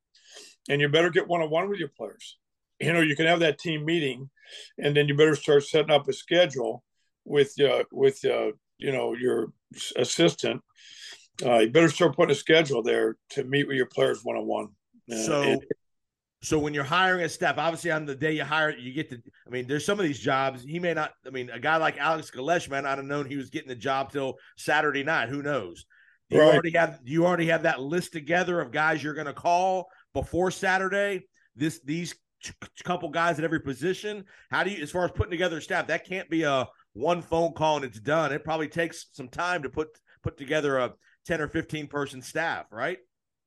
[0.70, 2.38] and you better get one on one with your players.
[2.80, 4.30] You know, you can have that team meeting,
[4.78, 6.84] and then you better start setting up a schedule
[7.24, 9.52] with uh, with uh, you know your
[9.96, 10.62] assistant.
[11.46, 14.46] Uh, you better start putting a schedule there to meet with your players one on
[14.46, 14.68] one.
[15.10, 15.60] So,
[16.42, 19.22] so when you're hiring a staff, obviously on the day you hire you get to.
[19.46, 21.12] I mean, there's some of these jobs he may not.
[21.26, 23.76] I mean, a guy like Alex Golesch might not have known he was getting the
[23.76, 25.30] job till Saturday night.
[25.30, 25.86] Who knows?
[26.30, 26.54] Do you right.
[26.54, 30.50] already have you already have that list together of guys you're going to call before
[30.50, 31.28] Saturday.
[31.56, 32.16] This these
[32.84, 34.26] couple guys at every position.
[34.52, 37.22] How do you, as far as putting together a staff, that can't be a one
[37.22, 38.32] phone call and it's done.
[38.32, 39.90] It probably takes some time to put
[40.24, 40.94] put together a
[41.26, 42.98] ten or fifteen person staff, right?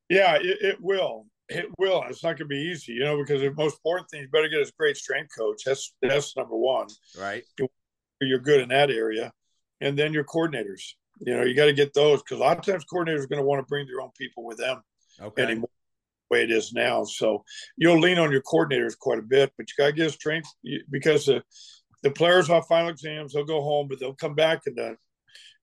[0.09, 2.05] Yeah, it, it will it will.
[2.09, 4.49] It's not going to be easy, you know, because the most important thing you better
[4.49, 5.63] get a great strength coach.
[5.65, 6.89] That's that's number one.
[7.19, 7.45] Right.
[8.21, 9.33] You're good in that area,
[9.81, 10.95] and then your coordinators.
[11.21, 13.43] You know, you got to get those because a lot of times coordinators are going
[13.43, 14.83] to want to bring their own people with them.
[15.21, 15.43] Okay.
[15.43, 15.71] Anymore,
[16.31, 17.45] way it is now, so
[17.77, 20.49] you'll lean on your coordinators quite a bit, but you got to get strength
[20.91, 21.43] because the
[22.03, 23.33] the players have final exams.
[23.33, 24.97] They'll go home, but they'll come back and the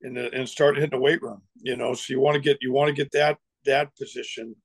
[0.02, 1.42] and and start hitting the weight room.
[1.62, 4.56] You know, so you want to get you want to get that that position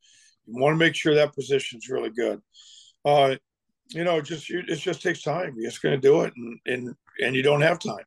[0.51, 2.41] you want to make sure that position is really good.
[3.05, 3.37] Uh,
[3.89, 5.55] you know, just you, it just takes time.
[5.57, 8.05] You're just going to do it, and and and you don't have time.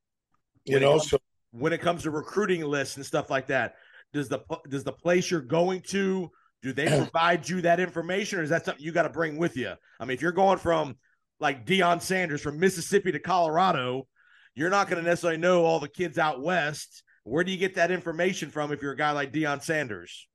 [0.66, 1.18] You when know, comes, so
[1.52, 3.76] when it comes to recruiting lists and stuff like that,
[4.14, 6.32] does the does the place you're going to
[6.64, 9.56] do they provide you that information, or is that something you got to bring with
[9.56, 9.74] you?
[10.00, 10.96] I mean, if you're going from
[11.40, 14.08] like Deion Sanders from Mississippi to Colorado,
[14.56, 17.04] you're not going to necessarily know all the kids out west.
[17.26, 20.28] Where do you get that information from if you're a guy like Deion Sanders?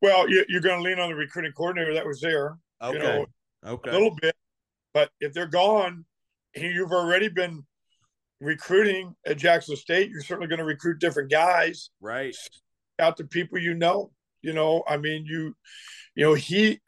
[0.00, 2.56] Well, you, are going to lean on the recruiting coordinator that was there.
[2.82, 2.96] Okay.
[2.96, 3.26] You know,
[3.64, 3.90] okay.
[3.90, 4.34] A little bit,
[4.94, 6.04] but if they're gone,
[6.54, 7.64] you've already been
[8.40, 10.10] recruiting at Jackson State.
[10.10, 11.90] You're certainly going to recruit different guys.
[12.00, 12.36] Right.
[13.00, 14.12] Out to people you know.
[14.42, 15.54] You know, I mean, you,
[16.14, 16.80] you know, he,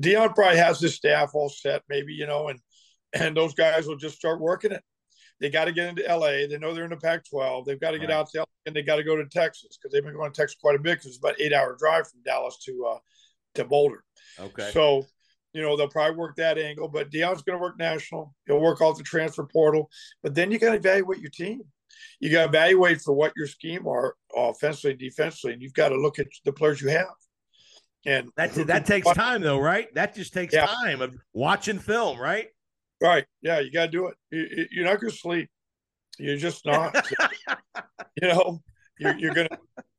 [0.00, 2.58] Deion probably has his staff all set, maybe, you know, and
[3.12, 4.84] and those guys will just start working it
[5.40, 6.46] they got to get into LA.
[6.48, 7.64] They know they're in the Pac-12.
[7.64, 8.16] They've got to get right.
[8.16, 10.36] out to LA and they got to go to Texas because they've been going to
[10.36, 12.98] Texas quite a bit because it's about eight hour drive from Dallas to uh,
[13.54, 14.04] to Boulder.
[14.38, 14.70] Okay.
[14.72, 15.06] So,
[15.54, 18.34] you know, they'll probably work that angle, but Deion's going to work national.
[18.46, 19.90] He'll work off the transfer portal,
[20.22, 21.62] but then you got to evaluate your team.
[22.20, 25.96] You got to evaluate for what your scheme are offensively, defensively, and you've got to
[25.96, 27.06] look at the players you have.
[28.06, 29.92] And that that takes time, though, right?
[29.94, 30.66] That just takes yeah.
[30.66, 32.48] time of watching film, right?
[33.02, 33.26] Right.
[33.42, 34.68] Yeah, you got to do it.
[34.70, 35.50] You, are not going to sleep.
[36.18, 36.94] You're just not.
[38.22, 38.60] you know,
[38.98, 39.48] you're, you're going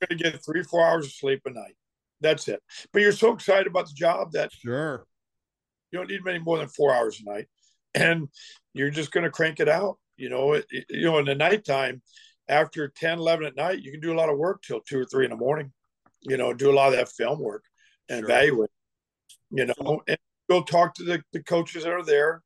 [0.10, 1.76] to get three, four hours of sleep a night.
[2.22, 2.62] That's it.
[2.94, 5.06] But you're so excited about the job that sure
[5.92, 7.48] you don't need many more than four hours a night,
[7.94, 8.30] and
[8.74, 9.98] you're just going to crank it out.
[10.16, 12.02] You know, it, you know, in the nighttime,
[12.52, 15.06] after 10, 11 at night, you can do a lot of work till two or
[15.06, 15.72] three in the morning.
[16.22, 17.64] You know, do a lot of that film work
[18.10, 18.30] and sure.
[18.30, 18.70] evaluate.
[19.50, 20.18] You know, and
[20.50, 22.44] go talk to the, the coaches that are there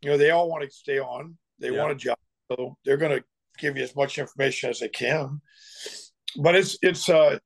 [0.00, 1.36] you know, they all want to stay on.
[1.58, 1.80] They yeah.
[1.80, 2.18] want a job,
[2.50, 3.24] so they're going to
[3.58, 5.40] give you as much information as they can.
[6.36, 7.38] But it's it's uh,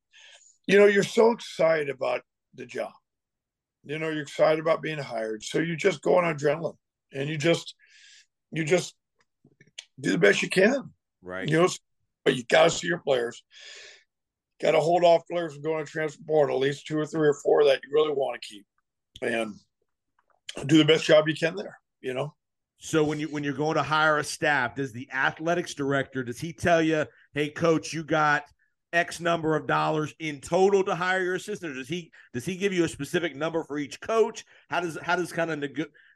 [0.66, 2.22] you know, you're so excited about
[2.55, 2.92] the job.
[3.85, 5.42] You know, you're excited about being hired.
[5.42, 6.76] So you just go on adrenaline
[7.12, 7.74] and you just,
[8.52, 8.94] you just
[9.98, 10.90] do the best you can.
[11.22, 11.48] Right.
[11.48, 11.68] You know,
[12.24, 13.42] but you got to see your players.
[14.61, 17.28] Got to hold off players from going to transfer portal, at least two or three
[17.28, 18.64] or four that you really want to keep,
[19.20, 19.54] and
[20.66, 21.78] do the best job you can there.
[22.00, 22.35] You know.
[22.78, 26.40] So when you when you're going to hire a staff, does the athletics director does
[26.40, 28.44] he tell you, "Hey, coach, you got
[28.92, 31.72] X number of dollars in total to hire your assistant"?
[31.72, 34.44] Or does he does he give you a specific number for each coach?
[34.68, 35.70] How does how does kind of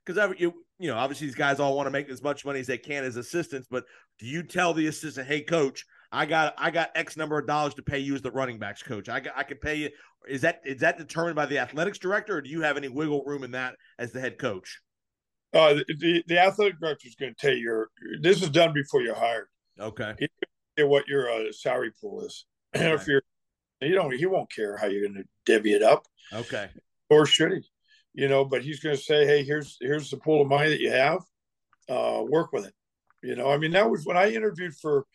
[0.07, 2.67] because you you know obviously these guys all want to make as much money as
[2.67, 3.85] they can as assistants, but
[4.19, 5.85] do you tell the assistant, "Hey, coach"?
[6.13, 8.83] I got I got X number of dollars to pay you as the running backs
[8.83, 9.09] coach.
[9.09, 9.91] I got, I could pay you.
[10.29, 13.23] Is that is that determined by the athletics director, or do you have any wiggle
[13.25, 14.81] room in that as the head coach?
[15.53, 17.91] Uh, the the athletic director is going to tell you your
[18.21, 19.47] this is done before you're hired.
[19.79, 20.15] Okay.
[20.79, 22.45] What your uh, salary pool is,
[22.77, 22.85] okay.
[22.85, 23.23] and if you're
[23.81, 26.07] you don't he won't care how you're going to divvy it up.
[26.33, 26.69] Okay.
[27.09, 27.63] Or should he?
[28.17, 30.81] You know, but he's going to say, hey, here's here's the pool of money that
[30.81, 31.21] you have.
[31.89, 32.75] Uh, work with it.
[33.23, 35.07] You know, I mean, that was when I interviewed for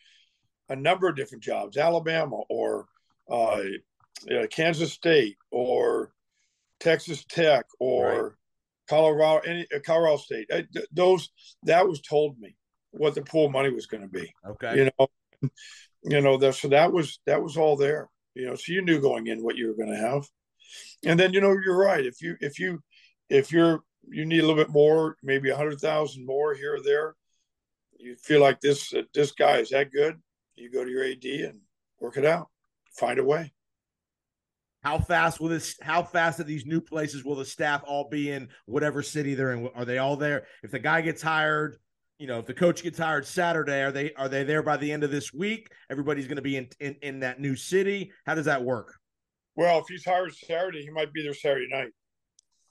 [0.68, 2.86] a number of different jobs, Alabama or
[3.30, 3.62] uh,
[4.50, 6.12] Kansas State or
[6.80, 8.32] Texas Tech or right.
[8.88, 10.48] Colorado, any uh, Colorado State.
[10.52, 11.30] I, th- those
[11.64, 12.56] that was told me
[12.90, 14.32] what the pool money was going to be.
[14.46, 15.50] Okay, you know,
[16.04, 18.08] you know, the, so that was that was all there.
[18.34, 20.26] You know, so you knew going in what you were going to have,
[21.04, 22.04] and then you know you're right.
[22.04, 22.82] If you if you
[23.32, 26.82] if you're you need a little bit more, maybe a hundred thousand more here or
[26.82, 27.14] there.
[27.98, 30.20] You feel like this uh, this guy is that good
[30.56, 31.60] you go to your AD and
[32.00, 32.48] work it out,
[32.92, 33.52] find a way.
[34.82, 35.76] How fast will this?
[35.80, 39.52] How fast at these new places will the staff all be in whatever city they're
[39.52, 39.68] in?
[39.74, 40.46] Are they all there?
[40.62, 41.76] If the guy gets hired,
[42.18, 44.90] you know, if the coach gets hired Saturday, are they are they there by the
[44.90, 45.68] end of this week?
[45.88, 48.10] Everybody's going to be in, in in that new city.
[48.26, 48.94] How does that work?
[49.54, 51.92] Well, if he's hired Saturday, he might be there Saturday night.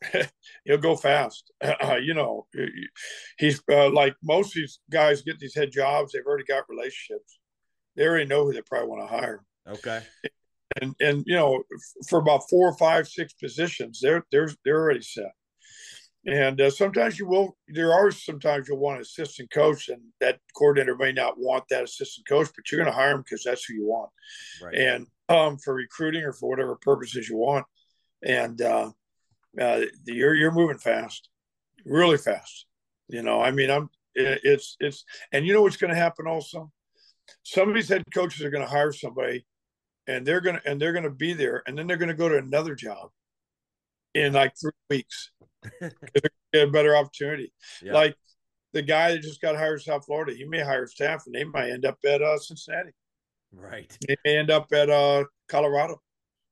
[0.66, 1.52] He'll go fast.
[1.62, 2.48] Uh, you know,
[3.38, 6.12] he's uh, like most of these guys get these head jobs.
[6.12, 7.40] They've already got relationships
[7.96, 9.44] they already know who they probably want to hire.
[9.68, 10.02] Okay.
[10.82, 11.64] And and you know,
[12.08, 15.32] for about four or five, six positions, they're they're they're already set.
[16.26, 17.58] And uh, sometimes you will.
[17.68, 21.84] There are sometimes you'll want an assistant coach, and that coordinator may not want that
[21.84, 24.12] assistant coach, but you're going to hire him because that's who you want.
[24.62, 24.76] Right.
[24.76, 27.66] And um, for recruiting or for whatever purposes you want,
[28.24, 28.92] and uh,
[29.60, 31.30] uh, you're you're moving fast,
[31.86, 32.66] really fast.
[33.08, 36.72] You know, I mean, I'm it's it's, and you know what's going to happen also
[37.44, 39.46] some of these head coaches are going to hire somebody
[40.08, 42.16] and they're going to and they're going to be there and then they're going to
[42.16, 43.10] go to another job
[44.14, 45.32] in like three weeks
[45.82, 47.94] get a better opportunity yeah.
[47.94, 48.16] like
[48.74, 51.70] the guy that just got hired south florida he may hire staff and they might
[51.70, 52.92] end up at uh, cincinnati
[53.54, 56.02] right they may end up at uh, colorado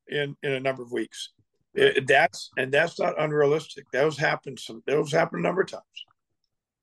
[0.10, 1.30] in in a number of weeks.
[1.74, 5.84] It, that's and that's not unrealistic those happen some those happen a number of times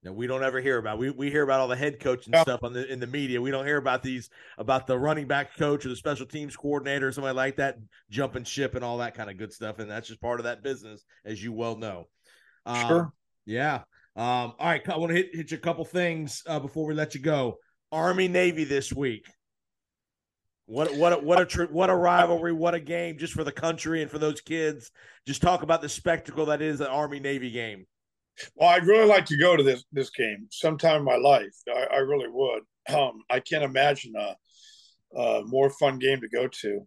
[0.07, 0.99] that we don't ever hear about.
[0.99, 2.42] We we hear about all the head coach and yeah.
[2.42, 3.42] stuff on the in the media.
[3.42, 7.09] We don't hear about these about the running back coach or the special teams coordinator
[7.09, 7.77] or somebody like that
[8.09, 9.81] jumping ship and all that kind of good stuff.
[9.81, 12.07] And that's just part of that business, as you well know.
[12.64, 13.12] Um, sure.
[13.46, 13.83] Yeah.
[14.14, 14.88] Um, all right.
[14.88, 17.59] I want to hit, hit you a couple things uh, before we let you go.
[17.90, 19.27] Army Navy this week.
[20.67, 22.53] What what what a what a rivalry!
[22.53, 24.91] What a game just for the country and for those kids.
[25.25, 27.87] Just talk about the spectacle that is the Army Navy game.
[28.57, 31.55] Well, I'd really like to go to this this game sometime in my life.
[31.69, 32.63] I, I really would.
[32.93, 34.37] Um, I can't imagine a,
[35.19, 36.87] a, more fun game to go to.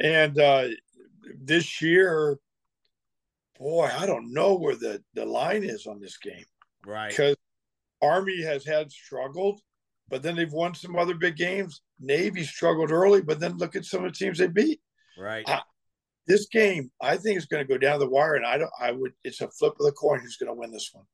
[0.00, 0.68] And uh,
[1.40, 2.38] this year,
[3.58, 6.44] boy, I don't know where the the line is on this game.
[6.86, 7.10] Right.
[7.10, 7.36] Because
[8.00, 9.60] Army has had struggled,
[10.08, 11.82] but then they've won some other big games.
[12.00, 14.80] Navy struggled early, but then look at some of the teams they beat.
[15.18, 15.48] Right.
[15.48, 15.62] I,
[16.26, 18.70] this game, I think, is going to go down the wire, and I don't.
[18.80, 19.12] I would.
[19.24, 21.04] It's a flip of the coin who's going to win this one.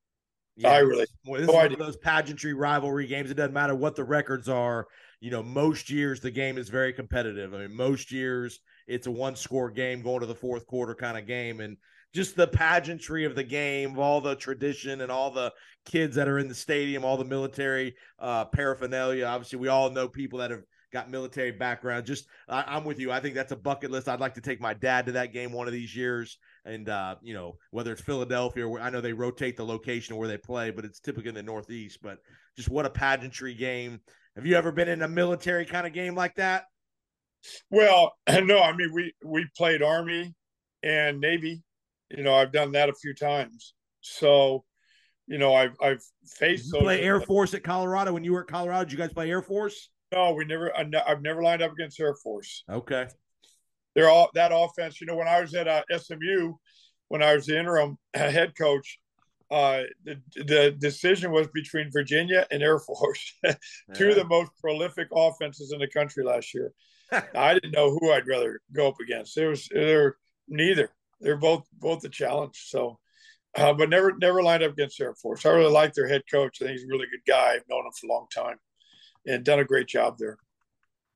[0.57, 1.07] Yeah, I really.
[1.27, 3.31] Well, this no is one of those pageantry rivalry games.
[3.31, 4.87] It doesn't matter what the records are.
[5.21, 7.55] You know, most years the game is very competitive.
[7.55, 11.17] I mean, most years it's a one score game going to the fourth quarter kind
[11.17, 11.77] of game, and
[12.13, 15.53] just the pageantry of the game, all the tradition and all the
[15.87, 19.25] kids that are in the stadium, all the military uh, paraphernalia.
[19.25, 22.05] Obviously, we all know people that have got military background.
[22.05, 23.11] Just I, am with you.
[23.11, 24.09] I think that's a bucket list.
[24.09, 27.17] I'd like to take my dad to that game one of these years, and uh,
[27.23, 30.71] you know whether it's Philadelphia or I know they rotate the location where they play,
[30.71, 31.99] but it's typically in the Northeast.
[32.03, 32.19] But
[32.57, 34.01] just what a pageantry game.
[34.37, 36.65] Have you ever been in a military kind of game like that?
[37.71, 38.61] Well, no.
[38.61, 40.35] I mean, we we played Army
[40.83, 41.63] and Navy.
[42.17, 43.75] You know, I've done that a few times.
[44.01, 44.65] So,
[45.27, 46.73] you know, I've I've faced.
[46.73, 48.85] You play Air Force at Colorado when you were at Colorado.
[48.85, 49.91] Did you guys play Air Force?
[50.13, 50.73] No, we never.
[50.77, 52.65] I've never lined up against Air Force.
[52.71, 53.07] Okay.
[53.95, 55.01] they're all that offense.
[55.01, 56.55] You know, when I was at uh, SMU,
[57.09, 58.99] when I was the interim head coach,
[59.51, 63.35] uh, the, the decision was between Virginia and Air Force,
[63.95, 66.73] two of the most prolific offenses in the country last year.
[67.35, 69.37] I didn't know who I'd rather go up against.
[69.37, 70.17] It was they're
[70.49, 70.91] neither.
[71.23, 72.65] They're both both a challenge.
[72.67, 72.99] So,
[73.57, 75.47] uh, but never never lined up against Air Force.
[75.47, 76.59] I really like their head coach.
[76.61, 77.55] I think he's a really good guy.
[77.55, 78.57] I've known him for a long time,
[79.27, 80.37] and done a great job there.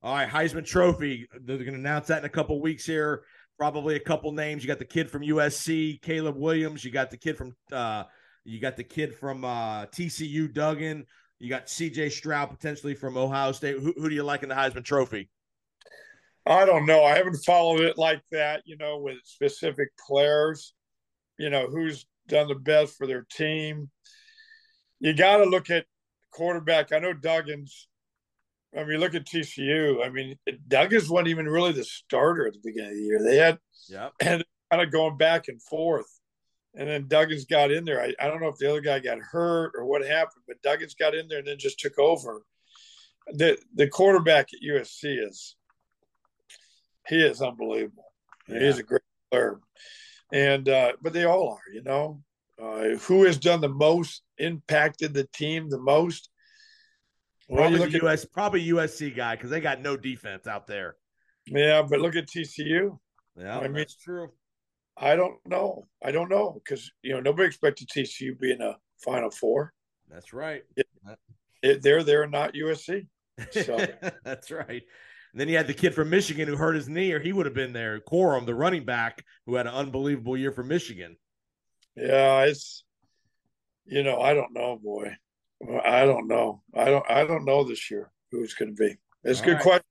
[0.02, 1.26] All right, Heisman Trophy.
[1.32, 3.24] They're going to announce that in a couple weeks here.
[3.58, 4.62] Probably a couple names.
[4.62, 6.84] You got the kid from USC, Caleb Williams.
[6.84, 8.04] You got the kid from uh,
[8.44, 11.06] you got the kid from uh, TCU, Duggan.
[11.38, 12.10] You got C.J.
[12.10, 13.78] Stroud potentially from Ohio State.
[13.78, 15.28] Who, who do you like in the Heisman Trophy?
[16.46, 17.04] I don't know.
[17.04, 18.62] I haven't followed it like that.
[18.66, 20.74] You know, with specific players.
[21.38, 23.90] You know who's done the best for their team.
[25.00, 25.84] You got to look at
[26.32, 26.92] quarterback.
[26.92, 27.88] I know Duggan's
[28.76, 30.04] I mean, look at TCU.
[30.04, 30.36] I mean,
[30.68, 33.22] Duggan's wasn't even really the starter at the beginning of the year.
[33.22, 36.06] They had, yeah, and kind of going back and forth.
[36.74, 38.02] And then Duggan's got in there.
[38.02, 40.94] I, I don't know if the other guy got hurt or what happened, but Duggan's
[40.94, 42.42] got in there and then just took over.
[43.28, 45.55] The the quarterback at USC is
[47.08, 48.12] he is unbelievable.
[48.48, 48.60] Yeah.
[48.60, 49.60] He's a great player.
[50.32, 52.22] And uh, but they all are, you know.
[52.60, 56.30] Uh, who has done the most, impacted the team the most?
[57.52, 60.96] Probably well, US, at, probably USC guy because they got no defense out there.
[61.46, 62.98] Yeah, but look at TCU.
[63.38, 64.30] Yeah, I mean, it's true.
[64.96, 65.86] I don't know.
[66.02, 69.72] I don't know because you know nobody expected TCU be in a Final Four.
[70.10, 70.62] That's right.
[70.76, 70.86] It,
[71.62, 73.06] it, they're there, not USC.
[73.50, 73.78] So
[74.24, 74.82] that's right.
[75.36, 77.44] And then you had the kid from Michigan who hurt his knee, or he would
[77.44, 78.00] have been there.
[78.00, 81.18] Corum, the running back, who had an unbelievable year for Michigan.
[81.94, 82.84] Yeah, it's
[83.84, 85.14] you know I don't know, boy.
[85.84, 86.62] I don't know.
[86.74, 87.04] I don't.
[87.06, 88.96] I don't know this year who's going to be.
[89.24, 89.62] It's a good right.
[89.62, 89.84] question.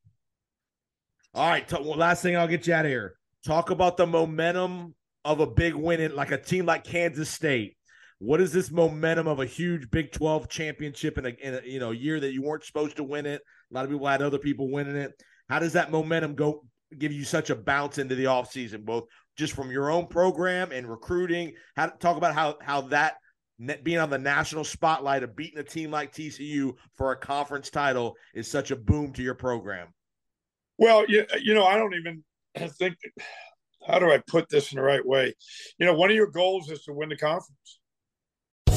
[1.36, 1.68] All right.
[1.68, 3.14] T- well, last thing, I'll get you out of here.
[3.46, 7.78] Talk about the momentum of a big win in like a team like Kansas State.
[8.18, 11.80] What is this momentum of a huge Big Twelve championship in a, in a you
[11.80, 13.44] know year that you weren't supposed to win it?
[13.70, 15.14] A lot of people had other people winning it.
[15.50, 16.64] How does that momentum go?
[16.98, 19.06] Give you such a bounce into the offseason, both
[19.38, 21.54] just from your own program and recruiting.
[21.76, 23.16] How talk about how how that
[23.84, 28.16] being on the national spotlight of beating a team like TCU for a conference title
[28.34, 29.88] is such a boom to your program?
[30.78, 32.24] Well, you, you know, I don't even
[32.56, 32.96] think,
[33.88, 35.34] how do I put this in the right way?
[35.78, 37.80] You know, one of your goals is to win the conference.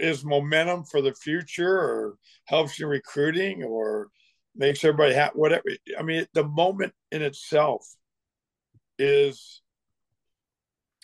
[0.00, 4.08] is momentum for the future or helps you recruiting or
[4.56, 5.64] makes everybody happy whatever
[5.98, 7.86] i mean the moment in itself
[8.98, 9.62] is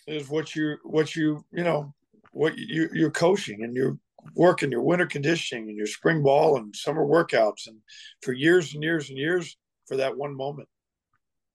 [0.05, 1.93] is what you what you you know
[2.31, 3.97] what you you're coaching and you're
[4.35, 7.77] working your winter conditioning and your spring ball and summer workouts and
[8.21, 9.57] for years and years and years
[9.87, 10.67] for that one moment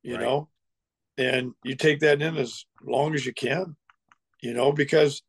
[0.02, 0.22] you right.
[0.22, 0.48] know
[1.18, 3.76] and you take that in as long as you can
[4.40, 5.22] you know because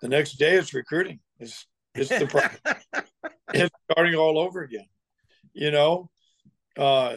[0.00, 1.20] the next day it's recruiting.
[1.38, 2.58] It's it's the
[3.54, 4.86] it's starting all over again.
[5.52, 6.10] You know,
[6.78, 7.16] uh,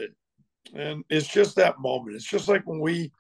[0.73, 2.15] and it's just that moment.
[2.15, 3.11] It's just like when we.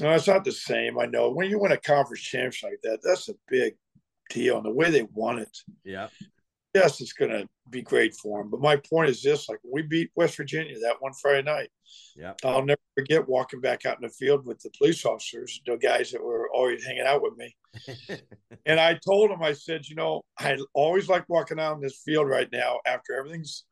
[0.00, 0.98] No, it's not the same.
[1.00, 3.74] I know when you win a conference championship like that, that's a big
[4.30, 4.56] deal.
[4.56, 6.08] And the way they won it, yeah,
[6.74, 8.50] yes, it's going to be great for them.
[8.50, 11.70] But my point is this: like we beat West Virginia that one Friday night.
[12.16, 15.76] Yeah, I'll never forget walking back out in the field with the police officers, the
[15.76, 17.56] guys that were always hanging out with me.
[18.66, 22.00] and I told them, I said, you know, I always like walking out in this
[22.04, 23.64] field right now after everything's,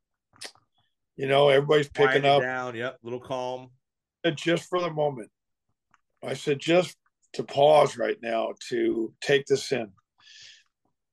[1.17, 2.43] you know, everybody's picking up.
[2.43, 3.71] Down, yep, little calm.
[4.25, 5.31] And just for the moment,
[6.25, 6.97] I said, just
[7.35, 9.89] to pause right now to take this in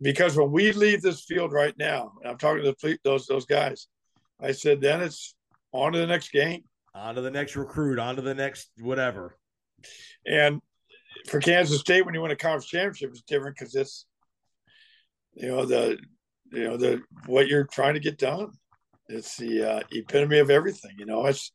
[0.02, 3.46] because when we leave this field right now, and I'm talking to the, those those
[3.46, 3.88] guys,
[4.42, 5.36] I said, then it's
[5.72, 9.38] on to the next game, on to the next recruit, on to the next whatever.
[10.26, 10.62] And
[11.28, 14.06] for Kansas State, when you win a conference championship, it's different because it's
[15.34, 15.98] you know the
[16.52, 18.52] you know the what you're trying to get done.
[19.08, 20.92] It's the uh, epitome of everything.
[20.98, 21.52] You know, it's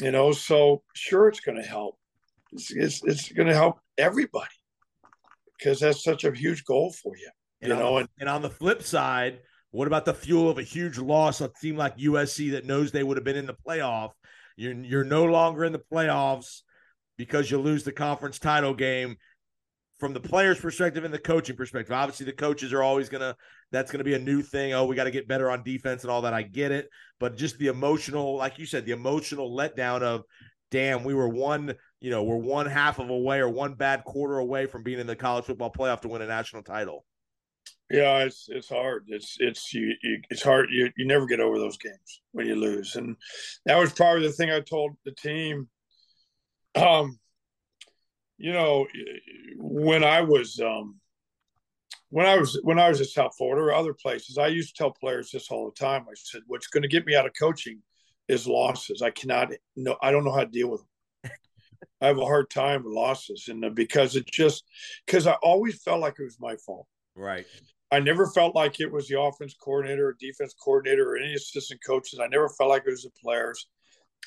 [0.00, 1.98] you know so sure it's going to help.
[2.52, 4.46] It's it's, it's going to help everybody
[5.58, 7.30] because that's such a huge goal for you.
[7.62, 9.40] And you know, on, and and on the flip side,
[9.70, 11.40] what about the fuel of a huge loss?
[11.40, 14.10] A team like USC that knows they would have been in the playoff.
[14.56, 16.62] You're you're no longer in the playoffs
[17.16, 19.16] because you lose the conference title game.
[19.98, 23.36] From the player's perspective and the coaching perspective, obviously the coaches are always gonna.
[23.70, 24.72] That's gonna be a new thing.
[24.72, 26.32] Oh, we got to get better on defense and all that.
[26.32, 26.88] I get it,
[27.18, 30.22] but just the emotional, like you said, the emotional letdown of,
[30.70, 31.74] damn, we were one.
[32.00, 35.06] You know, we're one half of away or one bad quarter away from being in
[35.06, 37.04] the college football playoff to win a national title.
[37.90, 39.06] Yeah, it's it's hard.
[39.08, 40.68] It's it's you, you it's hard.
[40.70, 43.16] You you never get over those games when you lose, and
[43.66, 45.68] that was probably the thing I told the team.
[46.76, 47.18] Um,
[48.38, 48.86] you know,
[49.56, 51.00] when I was um,
[52.10, 54.82] when I was when I was at South Florida or other places, I used to
[54.82, 56.06] tell players this all the time.
[56.08, 57.82] I said, "What's going to get me out of coaching
[58.28, 59.02] is losses.
[59.02, 61.32] I cannot no, I don't know how to deal with them.
[62.00, 64.64] I have a hard time with losses, and uh, because it just
[65.06, 66.86] because I always felt like it was my fault."
[67.16, 67.46] Right.
[67.92, 71.80] I never felt like it was the offense coordinator or defense coordinator or any assistant
[71.84, 72.20] coaches.
[72.20, 73.66] I never felt like it was the players.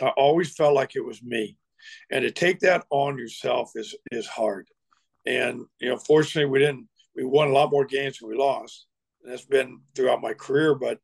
[0.02, 1.58] I always felt like it was me.
[2.12, 4.68] And to take that on yourself is is hard.
[5.26, 8.88] And you know, fortunately we didn't we won a lot more games than we lost.
[9.22, 11.00] And that's been throughout my career, but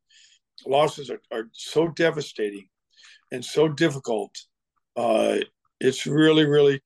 [0.66, 2.68] losses are, are so devastating
[3.32, 4.36] and so difficult.
[4.98, 5.38] Uh,
[5.80, 6.82] it's really, really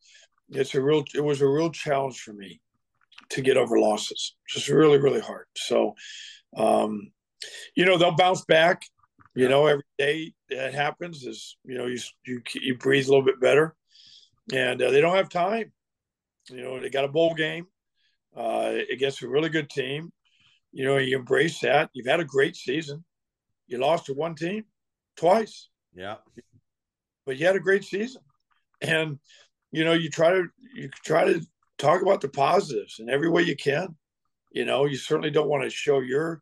[0.50, 2.62] it's a real it was a real challenge for me
[3.30, 4.36] to get over losses.
[4.48, 5.46] Just really, really hard.
[5.56, 5.96] So,
[6.56, 7.12] um,
[7.76, 8.84] you know, they'll bounce back.
[9.36, 13.26] You know, every day that happens is you know you you, you breathe a little
[13.26, 13.76] bit better,
[14.54, 15.72] and uh, they don't have time.
[16.50, 17.66] You know, they got a bowl game
[18.38, 20.12] uh, against a really good team.
[20.72, 21.90] You know, you embrace that.
[21.94, 23.04] You've had a great season.
[23.68, 24.66] You lost to one team
[25.18, 25.70] twice.
[25.96, 26.18] Yeah,
[27.26, 28.22] but you had a great season,
[28.82, 29.18] and
[29.72, 30.46] you know you try to
[30.76, 31.42] you try to
[31.84, 33.96] talk about the positives in every way you can.
[34.52, 36.42] You know, you certainly don't want to show your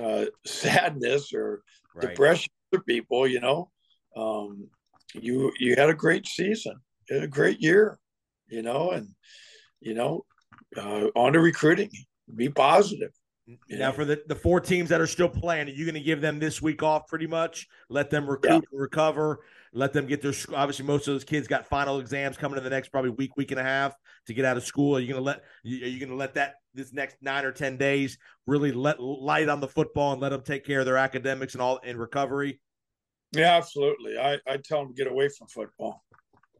[0.00, 1.62] uh, sadness or
[1.94, 2.08] right.
[2.08, 3.26] depression to people.
[3.26, 3.70] You know,
[4.16, 4.68] um,
[5.14, 6.76] you you had a great season,
[7.10, 7.98] a great year.
[8.48, 9.08] You know, and
[9.80, 10.24] you know,
[10.76, 11.90] uh, on to recruiting.
[12.34, 13.10] Be positive.
[13.68, 16.20] Now, for the, the four teams that are still playing, are you going to give
[16.20, 17.66] them this week off pretty much?
[17.88, 18.78] Let them recruit yeah.
[18.78, 19.40] recover.
[19.74, 22.70] Let them get their obviously most of those kids got final exams coming in the
[22.70, 23.94] next probably week, week and a half
[24.26, 24.96] to get out of school.
[24.96, 27.78] Are you going to let are you to let that this next nine or ten
[27.78, 31.54] days really let light on the football and let them take care of their academics
[31.54, 32.60] and all in recovery?
[33.32, 34.18] Yeah, absolutely.
[34.18, 36.04] I I tell them to get away from football.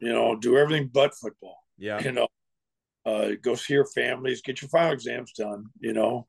[0.01, 1.59] You know, do everything but football.
[1.77, 2.01] Yeah.
[2.01, 2.29] You know,
[3.05, 5.67] uh, go see your families, get your final exams done.
[5.81, 6.27] You know,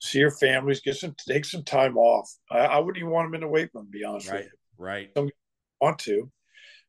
[0.00, 2.30] see your families, get some take some time off.
[2.50, 4.46] I, I wouldn't even want them in the weight room, to be honest right, with
[4.46, 4.50] you.
[4.78, 5.10] Right.
[5.16, 5.30] Some
[5.80, 6.30] want to,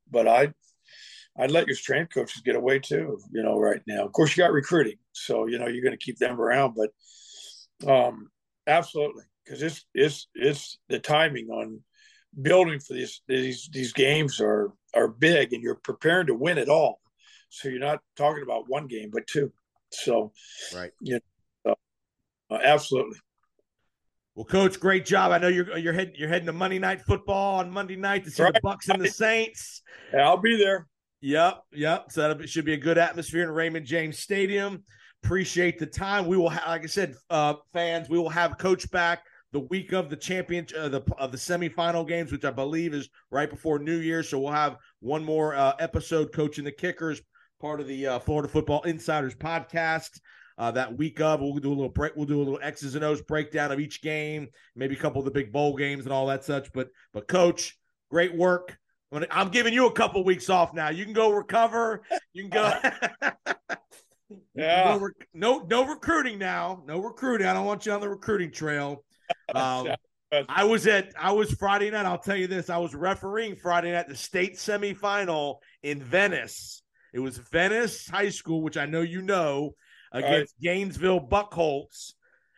[0.10, 0.54] but I
[1.38, 4.06] I'd let your strength coaches get away too, you know, right now.
[4.06, 8.30] Of course you got recruiting, so you know you're gonna keep them around, but um
[8.68, 9.24] absolutely.
[9.44, 11.82] Because it's it's it's the timing on
[12.42, 16.70] building for these these these games are are big and you're preparing to win it
[16.70, 17.02] all.
[17.50, 19.52] So you're not talking about one game, but two.
[19.92, 20.32] So
[20.74, 20.92] right.
[21.00, 21.20] You
[21.64, 21.76] know,
[22.50, 23.18] uh, absolutely.
[24.36, 25.32] Well, coach, great job.
[25.32, 28.32] I know you're you're heading you're heading to Monday night football on Monday night to
[28.32, 28.54] see right.
[28.54, 29.82] the Bucks and the Saints.
[30.14, 30.88] Yeah, I'll be there.
[31.22, 32.12] Yep, yep.
[32.12, 34.84] So that should be a good atmosphere in Raymond James Stadium.
[35.24, 36.28] Appreciate the time.
[36.28, 39.24] We will, have, like I said, uh, fans, we will have Coach back
[39.54, 43.10] the week of the champion uh, the of the semifinal games, which I believe is
[43.32, 44.22] right before New Year.
[44.22, 47.22] So we'll have one more uh, episode coaching the kickers,
[47.62, 50.20] part of the uh, Florida Football Insiders podcast
[50.58, 51.42] uh, that week of.
[51.42, 52.16] We'll do a little break.
[52.16, 55.26] We'll do a little X's and O's breakdown of each game, maybe a couple of
[55.26, 56.72] the big bowl games and all that such.
[56.74, 57.78] But but coach,
[58.10, 58.78] great work.
[59.32, 60.90] I'm giving you a couple weeks off now.
[60.90, 62.02] You can go recover.
[62.34, 63.34] You can go.
[64.56, 64.98] yeah.
[64.98, 66.84] No, no, no recruiting now.
[66.86, 67.48] No recruiting.
[67.48, 69.04] I don't want you on the recruiting trail.
[69.56, 69.88] Um,
[70.50, 71.14] I was at.
[71.18, 72.06] I was Friday night.
[72.06, 72.70] I'll tell you this.
[72.70, 76.84] I was refereeing Friday night the state semifinal in Venice.
[77.12, 79.72] It was Venice High School, which I know you know,
[80.16, 80.74] against right.
[80.74, 82.14] Gainesville Buchholz.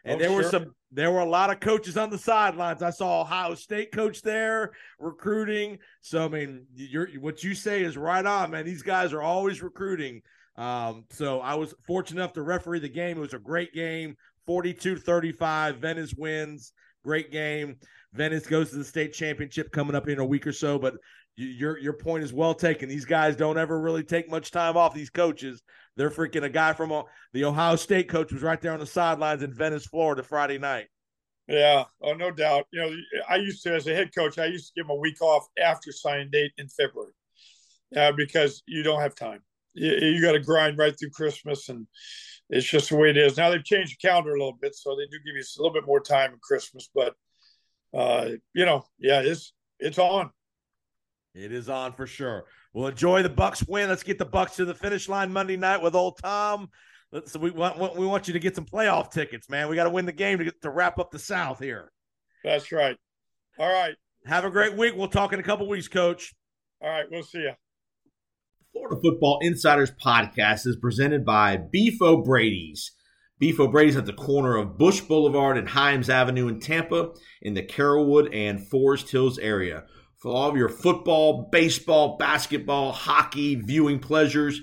[0.05, 0.37] And oh, there sure.
[0.37, 2.81] were some there were a lot of coaches on the sidelines.
[2.81, 5.79] I saw Ohio State coach there recruiting.
[6.01, 8.65] So I mean, you're what you say is right on, man.
[8.65, 10.21] These guys are always recruiting.
[10.55, 13.17] Um, so I was fortunate enough to referee the game.
[13.17, 14.15] It was a great game,
[14.47, 15.77] 42-35.
[15.77, 16.73] Venice wins.
[17.03, 17.75] great game.
[18.13, 20.79] Venice goes to the state championship coming up in a week or so.
[20.79, 20.95] But
[21.35, 22.89] your your point is well taken.
[22.89, 24.93] These guys don't ever really take much time off.
[24.93, 25.61] These coaches,
[25.97, 29.43] they're freaking a guy from the Ohio State coach was right there on the sidelines
[29.43, 30.87] in Venice, Florida, Friday night.
[31.47, 32.67] Yeah, oh no doubt.
[32.71, 32.95] You know,
[33.27, 35.47] I used to as a head coach, I used to give him a week off
[35.61, 37.13] after signing date in February,
[37.95, 39.41] uh, because you don't have time.
[39.73, 41.87] You, you got to grind right through Christmas, and
[42.49, 43.37] it's just the way it is.
[43.37, 45.73] Now they've changed the calendar a little bit, so they do give you a little
[45.73, 46.89] bit more time in Christmas.
[46.93, 47.15] But
[47.93, 50.31] uh, you know, yeah, it's it's on.
[51.33, 52.45] It is on for sure.
[52.77, 53.89] We'll enjoy the Bucks win.
[53.89, 56.69] Let's get the Bucks to the finish line Monday night with old Tom.
[57.11, 59.67] Let's we want we want you to get some playoff tickets, man.
[59.67, 61.91] We got to win the game to get to wrap up the South here.
[62.43, 62.95] That's right.
[63.57, 63.95] All right.
[64.27, 64.93] Have a great week.
[64.95, 66.35] We'll talk in a couple weeks, Coach.
[66.79, 67.05] All right.
[67.09, 67.53] We'll see you.
[68.73, 72.91] Florida Football Insiders podcast is presented by Beef O'Brady's.
[73.39, 77.09] Beef O'Brady's at the corner of Bush Boulevard and Himes Avenue in Tampa
[77.41, 79.85] in the Carrollwood and Forest Hills area.
[80.17, 84.61] For all of your football, baseball, basketball, hockey viewing pleasures,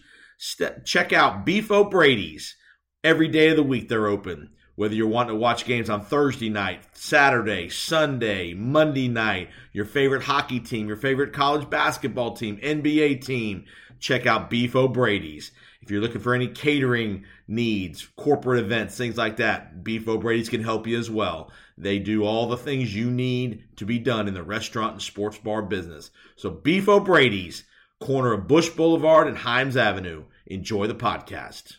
[0.84, 2.56] check out Beef O'Brady's.
[3.04, 4.50] Every day of the week they're open.
[4.74, 10.24] Whether you're wanting to watch games on Thursday night, Saturday, Sunday, Monday night, your favorite
[10.24, 13.66] hockey team, your favorite college basketball team, NBA team,
[14.00, 15.52] check out Beef O'Brady's.
[15.82, 20.62] If you're looking for any catering needs, corporate events, things like that, Beef O'Brady's can
[20.62, 21.50] help you as well.
[21.76, 25.38] They do all the things you need to be done in the restaurant and sports
[25.38, 26.10] bar business.
[26.36, 27.64] So Beef O'Brady's,
[28.00, 30.24] corner of Bush Boulevard and Himes Avenue.
[30.46, 31.76] Enjoy the podcast.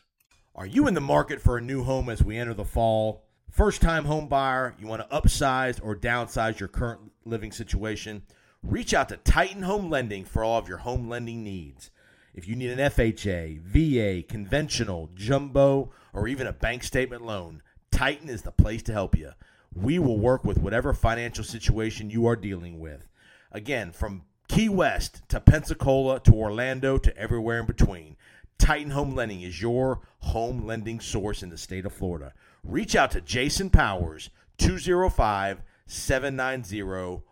[0.56, 3.26] Are you in the market for a new home as we enter the fall?
[3.52, 8.24] First time home buyer, you want to upsize or downsize your current living situation?
[8.64, 11.92] Reach out to Titan Home Lending for all of your home lending needs.
[12.36, 18.28] If you need an FHA, VA, conventional, jumbo, or even a bank statement loan, Titan
[18.28, 19.32] is the place to help you.
[19.74, 23.08] We will work with whatever financial situation you are dealing with.
[23.54, 28.18] Again, from Key West to Pensacola to Orlando to everywhere in between,
[28.58, 32.34] Titan Home Lending is your home lending source in the state of Florida.
[32.66, 36.82] Reach out to Jason Powers, 205 790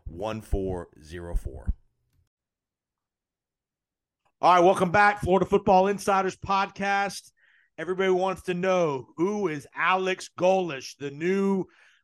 [0.06, 1.74] 1404.
[4.43, 7.31] All right, welcome back, Florida Football Insiders podcast.
[7.77, 11.63] Everybody wants to know who is Alex Golesh, the new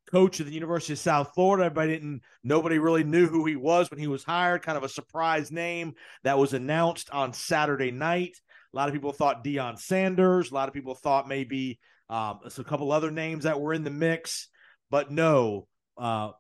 [0.09, 1.65] coach of the University of South Florida.
[1.65, 4.61] Everybody didn't, nobody really knew who he was when he was hired.
[4.61, 8.39] Kind of a surprise name that was announced on Saturday night.
[8.73, 10.49] A lot of people thought Deion Sanders.
[10.49, 11.77] A lot of people thought maybe
[12.09, 14.47] um, a couple other names that were in the mix,
[14.89, 15.67] but no.
[15.97, 16.31] Uh,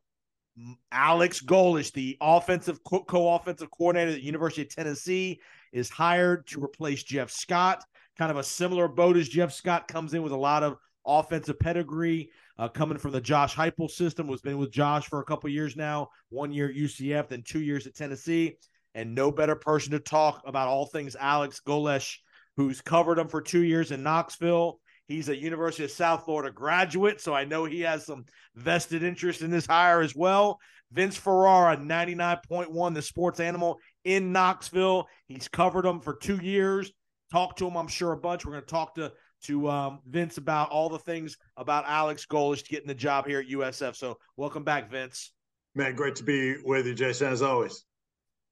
[0.93, 5.41] Alex Golesh, the offensive co-offensive coordinator at the University of Tennessee,
[5.71, 7.83] is hired to replace Jeff Scott.
[8.17, 11.59] Kind of a similar boat as Jeff Scott comes in with a lot of offensive
[11.59, 14.27] pedigree, uh, coming from the Josh Heupel system.
[14.27, 16.09] Was been with Josh for a couple years now.
[16.29, 18.57] One year at UCF, then two years at Tennessee,
[18.93, 22.17] and no better person to talk about all things Alex Golesh,
[22.57, 24.79] who's covered him for two years in Knoxville.
[25.07, 29.41] He's a University of South Florida graduate, so I know he has some vested interest
[29.41, 30.59] in this hire as well.
[30.91, 35.07] Vince Ferrara, 99.1, the sports animal in Knoxville.
[35.27, 36.91] He's covered them for two years.
[37.31, 38.45] Talked to him, I'm sure, a bunch.
[38.45, 39.11] We're going to talk to
[39.43, 43.47] to um, Vince about all the things about Alex Golesh getting the job here at
[43.47, 43.95] USF.
[43.95, 45.31] So, welcome back, Vince.
[45.75, 47.85] Man, great to be with you, Jason, as always.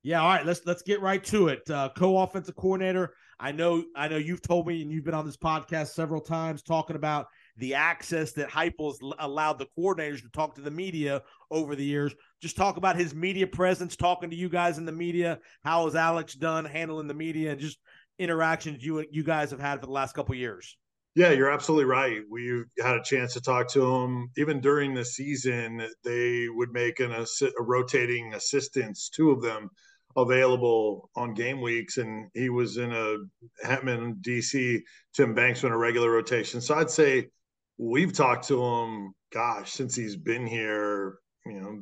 [0.04, 0.46] Yeah, all right.
[0.46, 1.70] Let's let's get right to it.
[1.70, 3.14] Uh, co-offensive coordinator.
[3.40, 6.62] I know I know you've told me, and you've been on this podcast several times
[6.62, 7.28] talking about
[7.58, 12.14] the access that Heupel's allowed the coordinators to talk to the media over the years.
[12.42, 15.40] Just talk about his media presence, talking to you guys in the media.
[15.64, 17.80] How has Alex done handling the media and just
[18.20, 20.78] interactions you you guys have had for the last couple years?
[21.16, 22.22] Yeah, you're absolutely right.
[22.30, 25.82] We've had a chance to talk to him even during the season.
[26.04, 27.26] They would make an a
[27.60, 29.72] rotating assistants, two of them
[30.16, 33.18] available on game weeks, and he was in a
[33.64, 34.82] Hetman, DC,
[35.16, 36.62] Tim Banks in a regular rotation.
[36.62, 37.30] So I'd say
[37.78, 41.82] we've talked to him, gosh, since he's been here, you know,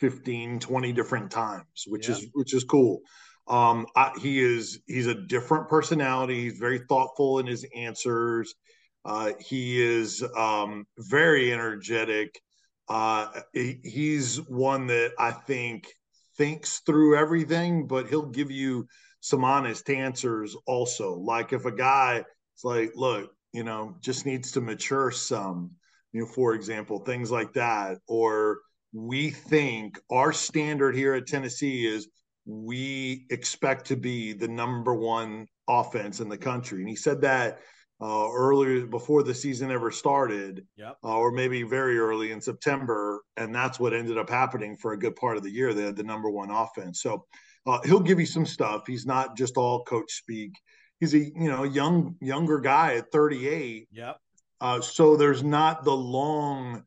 [0.00, 2.16] 15, 20 different times, which yeah.
[2.16, 3.00] is which is cool.
[3.48, 6.42] Um, I, he is he's a different personality.
[6.42, 8.54] He's very thoughtful in his answers.
[9.04, 12.40] Uh, he is um, very energetic.
[12.88, 15.86] Uh, he, he's one that I think
[16.36, 18.86] thinks through everything, but he'll give you
[19.20, 21.14] some honest answers also.
[21.14, 25.70] Like if a guy is like, look, you know, just needs to mature some,
[26.12, 27.96] you know, for example, things like that.
[28.06, 28.58] Or
[28.92, 32.06] we think our standard here at Tennessee is
[32.44, 36.80] we expect to be the number one offense in the country.
[36.80, 37.60] And he said that
[37.98, 40.98] uh, earlier before the season ever started, yep.
[41.02, 44.98] uh, or maybe very early in September, and that's what ended up happening for a
[44.98, 45.72] good part of the year.
[45.72, 47.24] They had the number one offense, so
[47.66, 48.86] uh, he'll give you some stuff.
[48.86, 50.52] He's not just all coach speak.
[51.00, 53.88] He's a you know young younger guy at 38.
[53.92, 54.16] Yep.
[54.60, 56.84] Uh, so there's not the long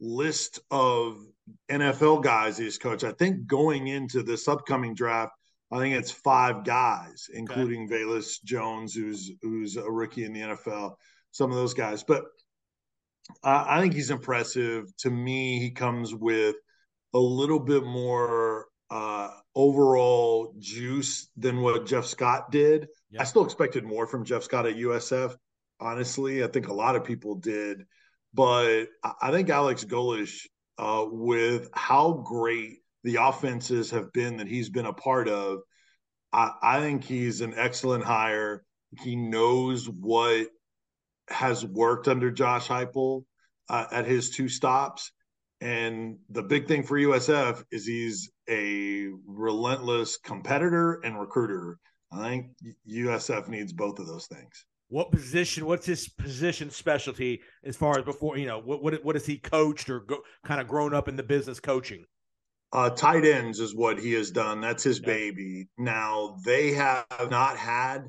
[0.00, 1.18] list of
[1.70, 3.04] NFL guys he's coached.
[3.04, 5.32] I think going into this upcoming draft,
[5.72, 8.02] I think it's five guys, including okay.
[8.02, 10.94] Velus Jones, who's who's a rookie in the NFL.
[11.30, 12.24] Some of those guys, but
[13.42, 14.84] uh, I think he's impressive.
[14.98, 16.56] To me, he comes with
[17.14, 22.88] a little bit more uh, overall juice than what Jeff Scott did.
[23.18, 25.34] I still expected more from Jeff Scott at USF.
[25.80, 27.84] Honestly, I think a lot of people did,
[28.34, 28.86] but
[29.22, 30.46] I think Alex Golesh,
[30.76, 35.60] uh, with how great the offenses have been that he's been a part of,
[36.32, 38.64] I, I think he's an excellent hire.
[39.00, 40.48] He knows what
[41.28, 43.24] has worked under Josh Heupel
[43.68, 45.12] uh, at his two stops.
[45.60, 51.78] And the big thing for USF is he's a relentless competitor and recruiter.
[52.12, 52.46] I think
[52.90, 54.64] USF needs both of those things.
[54.88, 55.66] What position?
[55.66, 58.38] What's his position specialty as far as before?
[58.38, 61.16] You know, what what what has he coached or go, kind of grown up in
[61.16, 62.04] the business coaching?
[62.72, 64.60] Uh, tight ends is what he has done.
[64.60, 65.68] That's his baby.
[65.78, 68.08] Now they have not had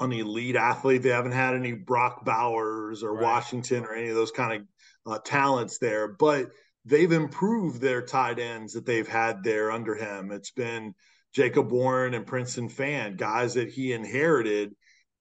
[0.00, 1.02] an elite athlete.
[1.02, 3.22] They haven't had any Brock Bowers or right.
[3.22, 4.62] Washington or any of those kind
[5.06, 6.50] of uh, talents there, but
[6.84, 10.30] they've improved their tight ends that they've had there under him.
[10.30, 10.94] It's been
[11.36, 14.74] Jacob Warren and Princeton Fant, guys that he inherited.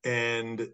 [0.06, 0.70] And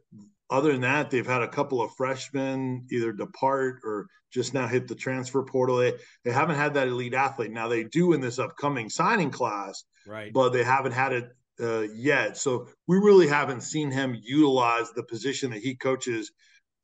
[0.51, 4.87] other than that, they've had a couple of freshmen either depart or just now hit
[4.87, 5.77] the transfer portal.
[5.77, 7.49] They, they haven't had that elite athlete.
[7.49, 10.31] Now they do in this upcoming signing class, right?
[10.31, 11.29] But they haven't had it
[11.59, 12.37] uh, yet.
[12.37, 16.31] So we really haven't seen him utilize the position that he coaches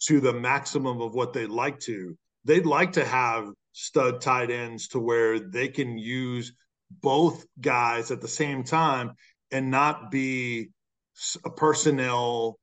[0.08, 2.18] to the maximum of what they'd like to.
[2.43, 6.53] They'd like to have stud tight ends to where they can use
[6.90, 9.14] both guys at the same time
[9.52, 10.70] and not be
[11.46, 12.60] a personnel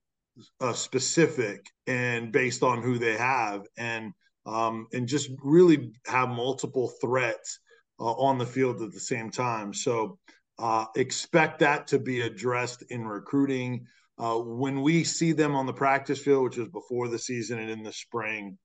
[0.61, 4.13] uh, specific and based on who they have and
[4.47, 7.61] um, and just really have multiple threats
[7.99, 9.73] uh, on the field at the same time.
[9.73, 10.19] So
[10.59, 13.87] uh, expect that to be addressed in recruiting.
[14.19, 17.71] Uh, when we see them on the practice field which is before the season and
[17.71, 18.57] in the spring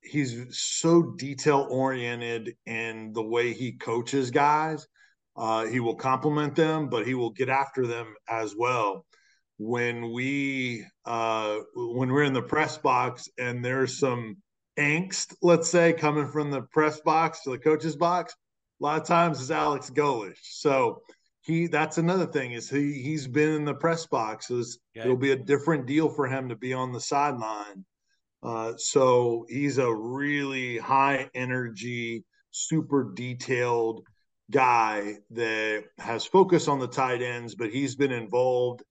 [0.00, 4.86] he's so detail oriented in the way he coaches guys
[5.36, 9.04] uh, he will compliment them but he will get after them as well
[9.58, 14.36] when we uh, when we're in the press box and there's some
[14.78, 18.34] angst, let's say, coming from the press box to the coach's box,
[18.80, 20.38] a lot of times is Alex Golesh.
[20.42, 21.02] So
[21.42, 24.78] he that's another thing is he he's been in the press boxes.
[24.96, 25.04] Okay.
[25.04, 27.84] It'll be a different deal for him to be on the sideline.
[28.42, 34.02] Uh, so he's a really high energy, super detailed
[34.50, 38.82] guy that has focus on the tight ends, but he's been involved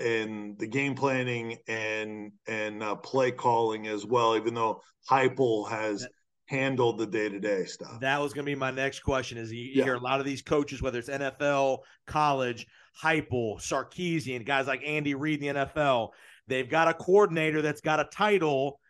[0.00, 4.36] in the game planning and and uh, play calling as well.
[4.36, 6.06] Even though Heupel has
[6.46, 8.00] handled the day to day stuff.
[8.00, 9.38] That was going to be my next question.
[9.38, 9.84] Is you, you yeah.
[9.84, 12.66] hear a lot of these coaches, whether it's NFL, college,
[13.02, 16.10] Heupel, Sarkisian, guys like Andy Reid in the NFL,
[16.46, 18.80] they've got a coordinator that's got a title.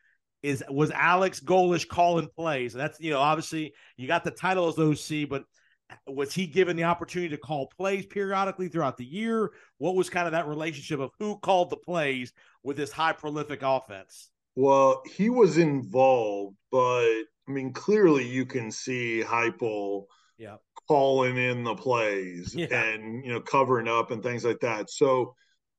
[0.43, 2.75] Is was Alex Golesh calling plays?
[2.75, 5.45] And that's you know obviously you got the title as OC, but
[6.07, 9.53] was he given the opportunity to call plays periodically throughout the year?
[9.79, 12.33] What was kind of that relationship of who called the plays
[12.63, 14.31] with this high prolific offense?
[14.57, 17.05] Well, he was involved, but
[17.49, 20.07] I mean, clearly you can see Heupel
[20.39, 20.57] yeah.
[20.89, 22.73] calling in the plays yeah.
[22.73, 24.91] and you know covering up and things like that.
[24.91, 25.35] So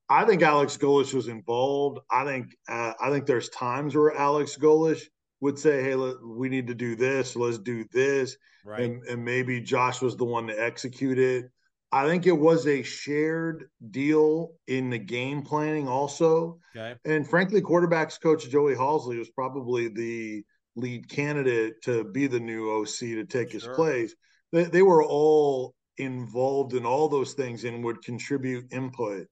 [0.09, 1.99] I think Alex Golesh was involved.
[2.09, 5.01] I think uh, I think there's times where Alex Golesh
[5.41, 7.35] would say, "Hey, let, we need to do this.
[7.35, 8.81] Let's do this," right.
[8.81, 11.51] and and maybe Josh was the one to execute it.
[11.91, 16.59] I think it was a shared deal in the game planning also.
[16.75, 16.95] Okay.
[17.05, 20.43] And frankly, quarterbacks coach Joey Halzle was probably the
[20.75, 23.59] lead candidate to be the new OC to take sure.
[23.59, 24.15] his place.
[24.51, 29.27] They, they were all involved in all those things and would contribute input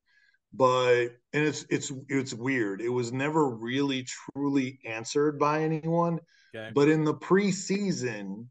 [0.56, 2.82] but and it's it's it's weird.
[2.82, 6.20] It was never really truly answered by anyone.
[6.56, 6.72] Okay.
[6.74, 8.48] But in the preseason,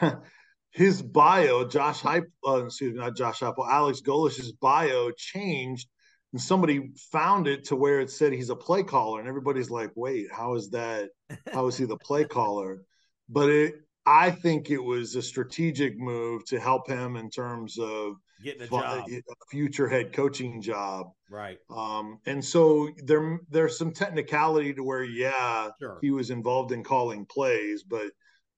[0.70, 5.88] his bio, Josh Hype, uh, excuse me, not Josh Apple, Alex Golesh's bio changed,
[6.32, 9.90] and somebody found it to where it said he's a play caller, and everybody's like,
[9.96, 11.10] "Wait, how is that?
[11.52, 12.82] How is he the play caller?"
[13.28, 13.74] But it,
[14.06, 18.66] I think it was a strategic move to help him in terms of getting a
[18.68, 21.12] job, a future head coaching job.
[21.30, 21.58] Right.
[21.68, 25.98] Um, and so there there's some technicality to where, yeah, sure.
[26.00, 28.10] he was involved in calling plays, but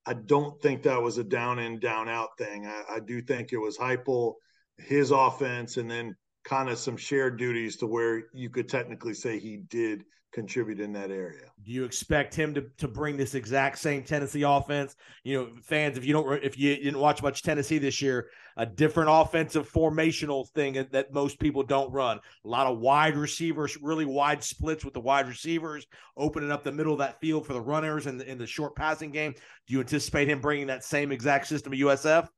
[0.06, 2.66] I don't think that was a down in, down out thing.
[2.66, 4.34] I, I do think it was Heupel,
[4.78, 9.38] his offense, and then kind of some shared duties to where you could technically say
[9.38, 11.44] he did contribute in that area.
[11.62, 14.96] Do you expect him to, to bring this exact same Tennessee offense?
[15.22, 18.66] You know, fans, if you don't, if you didn't watch much Tennessee this year, a
[18.66, 22.18] different offensive formational thing that most people don't run.
[22.44, 26.72] A lot of wide receivers, really wide splits with the wide receivers, opening up the
[26.72, 29.32] middle of that field for the runners and in, in the short passing game.
[29.66, 32.28] Do you anticipate him bringing that same exact system of USF?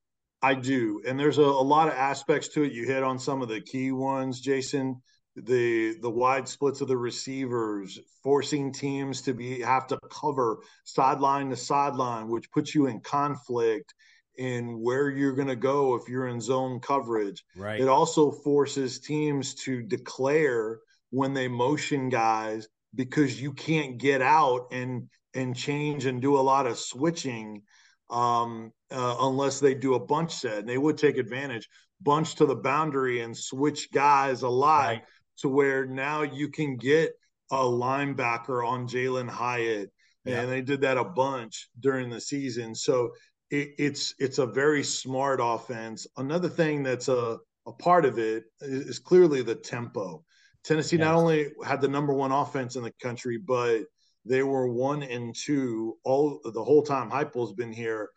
[0.43, 2.73] I do, and there's a, a lot of aspects to it.
[2.73, 5.01] You hit on some of the key ones, Jason
[5.37, 11.51] the the wide splits of the receivers, forcing teams to be have to cover sideline
[11.51, 13.95] to sideline, which puts you in conflict
[14.37, 17.45] in where you're going to go if you're in zone coverage.
[17.57, 17.81] Right.
[17.81, 20.81] It also forces teams to declare
[21.11, 26.41] when they motion guys because you can't get out and and change and do a
[26.41, 27.63] lot of switching
[28.09, 30.59] um, uh, unless they do a bunch set.
[30.59, 31.69] And they would take advantage,
[32.01, 34.87] bunch to the boundary and switch guys a lot.
[34.87, 35.03] Right
[35.39, 37.13] to where now you can get
[37.51, 39.91] a linebacker on Jalen Hyatt,
[40.25, 40.41] yeah.
[40.41, 42.75] and they did that a bunch during the season.
[42.75, 43.13] So
[43.51, 46.07] it, it's it's a very smart offense.
[46.17, 50.25] Another thing that's a a part of it is, is clearly the tempo.
[50.65, 53.83] Tennessee not only had the number one offense in the country, but
[54.25, 58.09] they were one and two all the whole time Heupel's been here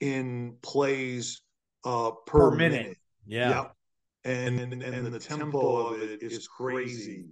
[0.00, 1.42] in plays
[1.84, 2.82] uh, per, per minute.
[2.82, 2.96] minute.
[3.26, 3.48] Yeah.
[3.48, 3.75] Yep
[4.26, 7.26] and and, and the tempo of it is crazy.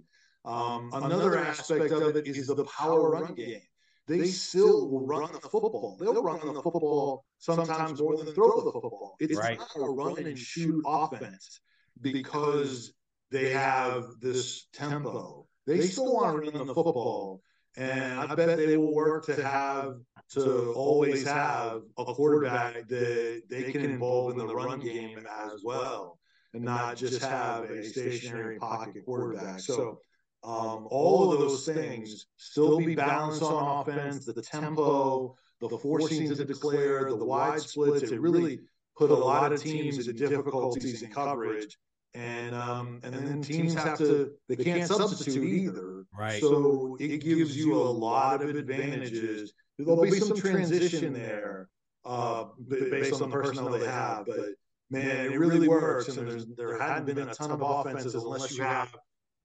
[0.45, 3.61] Um, another aspect of it is the power run game.
[4.07, 5.97] They still will run the football.
[5.99, 9.15] They'll run the football sometimes more than throw the football.
[9.19, 9.57] It's right.
[9.57, 11.61] not a run and shoot offense
[12.01, 12.93] because
[13.31, 15.47] they have this tempo.
[15.65, 17.41] They still want to run the football,
[17.75, 19.95] and I bet they will work to have
[20.33, 26.19] to always have a quarterback that they can involve in the run game as well
[26.55, 29.59] and not just have a stationary pocket quarterback.
[29.59, 29.99] So
[30.43, 36.45] um, all of those things still be balanced on offense, the tempo, the forcing to
[36.45, 38.09] declare, the wide splits.
[38.11, 38.61] It really
[38.97, 41.77] put a lot of teams into difficulties in coverage.
[42.13, 46.05] And um, and then teams have to they can't substitute either.
[46.17, 46.39] Right.
[46.39, 49.51] So it gives you a lot of advantages.
[49.77, 51.67] There'll be some transition there
[52.05, 54.51] uh, based on the personnel they have, but
[54.89, 56.07] man, it really works.
[56.09, 58.95] And there's there hadn't been a ton of offenses unless you have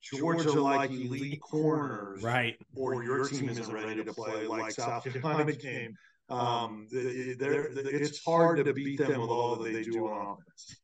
[0.02, 2.56] Georgia like elite corners, right?
[2.74, 5.94] Or your team isn't ready to play like South Carolina game.
[6.30, 10.76] Um, it's hard to beat them with all that they do on offense.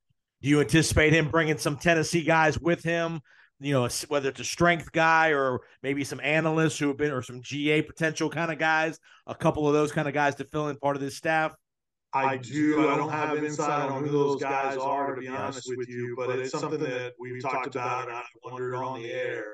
[0.43, 3.21] Do you anticipate him bringing some Tennessee guys with him?
[3.61, 7.23] You know, whether it's a strength guy or maybe some analysts who have been, or
[7.23, 8.99] some GA potential kind of guys,
[9.29, 11.55] a couple of those kind of guys to fill in part of this staff.
[12.25, 12.89] I do.
[12.89, 16.39] I don't have insight on who those guys are, to be honest with you, but
[16.39, 19.45] it's something that we've talked about and I wondered on the air.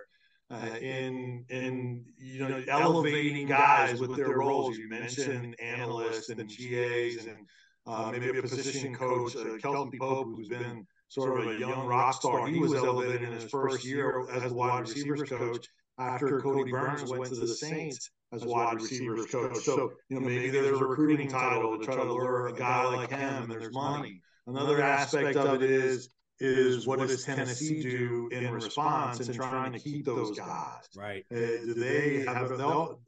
[0.50, 4.76] Uh, in in you know elevating guys with their roles.
[4.76, 7.46] You mentioned analysts and GAs and
[7.86, 12.14] uh, maybe a position coach, uh, Kelton Pope, who's been sort of a young rock
[12.14, 12.46] star.
[12.48, 15.66] He was elevated in his first year as the wide receivers coach
[15.98, 19.58] after Kodi Burns went to the Saints as wide receivers coach.
[19.58, 23.10] So, you know, maybe there's a recruiting title to try to lure a guy like
[23.10, 24.22] him and there's money.
[24.46, 26.08] Another aspect of it is
[26.40, 30.88] is what does Tennessee do in response in trying to keep those guys?
[30.96, 31.24] Right.
[31.30, 32.50] Uh, do they have,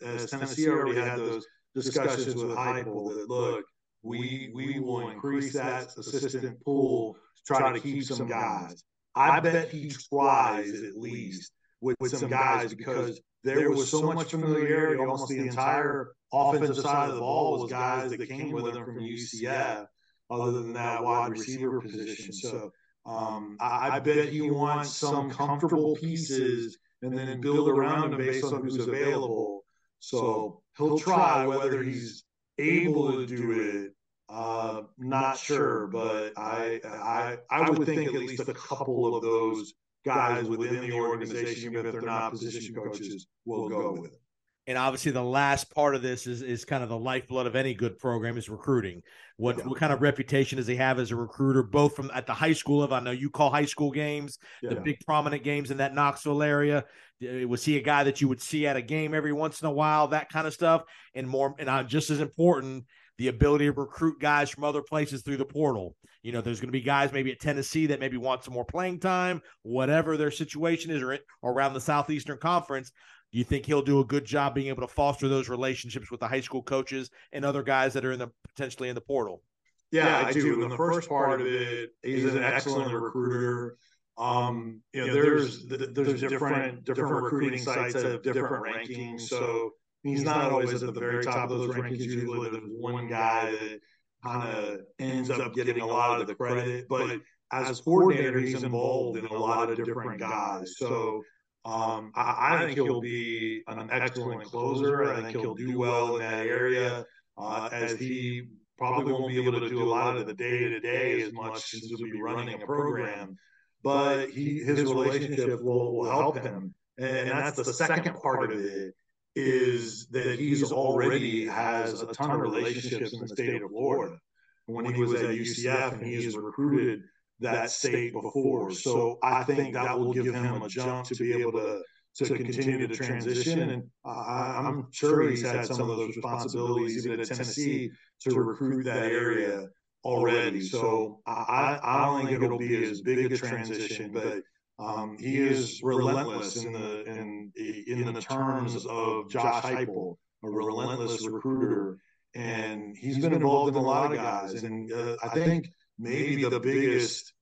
[0.04, 1.44] as Tennessee already had those
[1.74, 3.64] discussions with Heupel that, look,
[4.02, 8.84] we, we will increase that assistant pool to try to keep some guys.
[9.16, 14.30] I bet he tries at least with, with some guys because there was so much
[14.30, 14.99] familiarity.
[15.01, 18.99] Almost the entire offensive side of the ball was guys that came with him from
[18.99, 19.86] UCF,
[20.30, 22.32] other than that wide receiver position.
[22.32, 22.72] So
[23.07, 28.45] um, I, I bet he wants some comfortable pieces and then build around him based
[28.45, 29.64] on who's available.
[30.01, 32.24] So he'll try whether he's
[32.59, 33.92] able to do it.
[34.28, 39.74] Uh, not sure, but I, I I would think at least a couple of those
[40.05, 44.20] guys within the organization, even if they're not position coaches, will go with it.
[44.66, 47.74] And obviously, the last part of this is is kind of the lifeblood of any
[47.74, 49.02] good program is recruiting.
[49.36, 49.64] What yeah.
[49.64, 52.55] what kind of reputation does he have as a recruiter, both from at the high
[52.55, 52.96] school level?
[52.96, 54.70] I know you call high school games, yeah.
[54.70, 56.84] the big prominent games in that Knoxville area.
[57.20, 59.72] Was he a guy that you would see at a game every once in a
[59.72, 60.84] while, that kind of stuff?
[61.14, 62.84] And more, and uh, just as important,
[63.18, 65.96] the ability to recruit guys from other places through the portal.
[66.22, 68.64] You know, there's going to be guys maybe at Tennessee that maybe want some more
[68.64, 72.92] playing time, whatever their situation is, or, or around the Southeastern Conference.
[73.30, 76.20] Do you think he'll do a good job being able to foster those relationships with
[76.20, 79.42] the high school coaches and other guys that are in the potentially in the portal?
[79.90, 80.62] Yeah, yeah I, I do.
[80.62, 83.76] In the first part of it, he's an excellent recruiter.
[84.16, 89.22] Um, you know, there's there's different different recruiting sites that have different rankings.
[89.22, 89.72] So
[90.05, 91.98] he's not always at the very top of those rankings.
[91.98, 93.80] Usually, there's one guy that
[94.24, 96.86] kind of ends up getting a lot of the credit.
[96.88, 97.20] But
[97.52, 100.74] as a coordinator, he's involved in a lot of different guys.
[100.76, 101.22] So
[101.64, 105.12] um, I, I, think he'll be an excellent closer.
[105.12, 107.05] I think he'll do well in that area
[107.38, 110.80] uh, as he probably won't be able to do a lot of the day to
[110.80, 113.36] day as much since he'll be running a program.
[113.82, 116.74] But he, his relationship will, will help him.
[116.98, 118.94] And that's the second part of it
[119.37, 124.18] is that he's already has a ton of relationships in the state of Florida.
[124.66, 127.03] When he was at UCF and he has recruited
[127.41, 128.70] that state before.
[128.70, 131.82] So I think that will give him a jump to be able to
[132.16, 133.70] to continue to transition.
[133.70, 139.11] And I'm sure he's had some of those responsibilities even at Tennessee to recruit that
[139.11, 139.68] area
[140.05, 140.61] already.
[140.61, 144.43] So I, I don't think it'll be as big a transition, but
[144.78, 147.52] um, he is relentless in the in
[147.86, 151.98] in the terms of Josh Heupel, a relentless recruiter,
[152.34, 154.64] and he's been involved in a lot of guys.
[154.64, 155.68] And uh, I think
[155.98, 157.32] maybe the biggest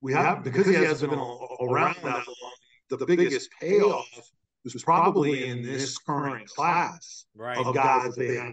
[0.00, 2.52] we have because he has been around that long.
[2.88, 4.08] The biggest payoff
[4.64, 7.58] was probably in this current class right.
[7.58, 8.52] of guys that they have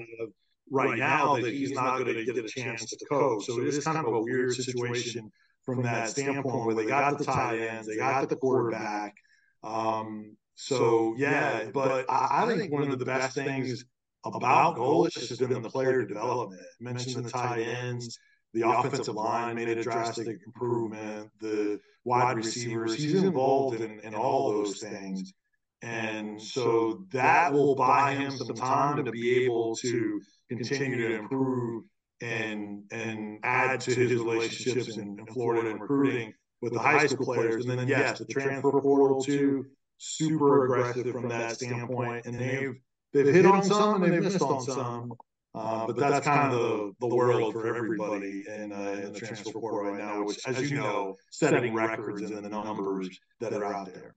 [0.72, 3.46] right now that he's not going to get a chance to coach.
[3.46, 5.32] So it is kind of a weird situation
[5.76, 9.16] from that standpoint where they got the tight ends, they got the quarterback.
[9.64, 13.86] Um, so yeah, but I, I, think one of the best things
[14.26, 16.62] about Golesh has been the player development.
[16.62, 18.20] I mentioned the tight ends,
[18.54, 22.96] the offensive line made a drastic improvement, the wide receivers.
[22.96, 25.34] He's involved in, in all those things.
[25.82, 31.86] And so that will buy him some time to be able to continue to improve
[32.22, 37.26] and and add to his relationships in, in Florida and recruiting with the high school
[37.26, 37.66] players.
[37.66, 39.66] And then yes, the transfer portal too,
[39.98, 42.26] super aggressive from that standpoint.
[42.26, 42.76] And they've
[43.14, 45.14] they've hit on some and they've missed on some.
[45.56, 49.52] Uh, but that's kind of the, the world for everybody in, uh, in the transfer
[49.52, 53.88] portal right now, which, as you know, setting records and the numbers that are out
[53.88, 54.14] there.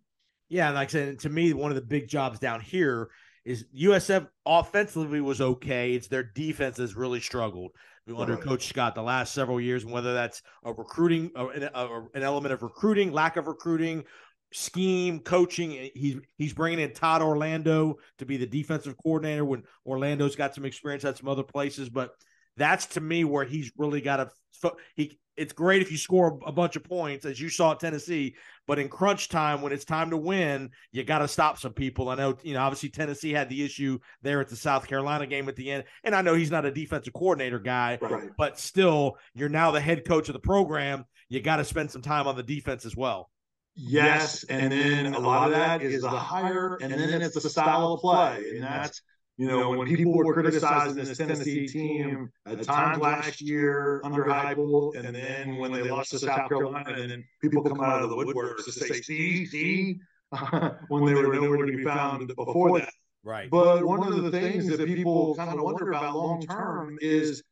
[0.51, 3.09] Yeah, like I said, to me, one of the big jobs down here
[3.47, 5.95] is USF offensively was okay.
[5.95, 7.73] It's their defense has really struggled
[8.17, 8.37] under.
[8.37, 11.45] Coach Scott the last several years, and whether that's a recruiting, a,
[11.75, 14.05] a, an element of recruiting, lack of recruiting,
[14.53, 15.77] scheme, coaching.
[15.77, 20.55] Eh, he's he's bringing in Todd Orlando to be the defensive coordinator when Orlando's got
[20.55, 21.89] some experience at some other places.
[21.89, 22.13] But
[22.57, 24.73] that's to me where he's really got to.
[24.95, 28.35] He it's great if you score a bunch of points as you saw at Tennessee,
[28.67, 32.11] but in crunch time when it's time to win, you got to stop some people.
[32.11, 35.49] I know you know obviously Tennessee had the issue there at the South Carolina game
[35.49, 38.31] at the end, and I know he's not a defensive coordinator guy, right.
[38.37, 41.05] but still you're now the head coach of the program.
[41.29, 43.31] You got to spend some time on the defense as well.
[43.75, 47.95] Yes, and then a lot of that is the hire, and then it's the style
[47.95, 49.01] of play, and that's
[49.43, 54.95] you know when people were criticizing this Tennessee team at times last year under Heupel,
[54.95, 58.17] and then when they lost to South Carolina, and then people come out of the
[58.17, 60.01] woodworks to say, "See, see,"
[60.89, 62.93] when they were nowhere to be found before that.
[63.25, 63.51] Right.
[63.51, 67.43] But one of the things that people kind of wonder about long term is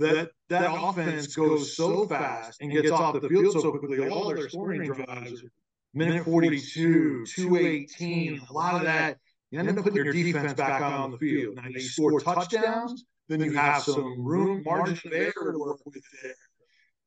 [0.00, 4.08] that that offense goes so fast and gets off the field so quickly.
[4.08, 5.44] All their scoring drives,
[5.94, 9.18] minute 42, 218, a lot of that,
[9.50, 11.56] you end up putting your defense back on the field.
[11.56, 16.02] Now you score touchdowns, then you have some room, margin of error to work with
[16.22, 16.34] there.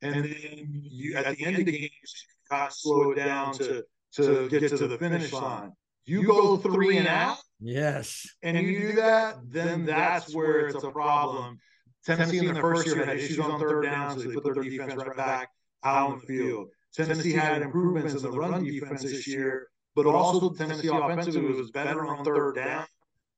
[0.02, 2.10] And then you at the end of the game, you
[2.50, 3.84] got to slow it down to
[4.14, 5.72] to get to the finish line.
[6.04, 7.38] You go three and out.
[7.60, 8.26] Yes.
[8.42, 11.58] And you do that, then that's where it's a problem.
[12.04, 14.94] Tennessee in their first year had issues on third down, so they put their defense
[14.96, 15.48] right back
[15.84, 16.68] out on the field.
[16.92, 22.06] Tennessee had improvements in the run defense this year, but also Tennessee offensively was better
[22.06, 22.86] on third down.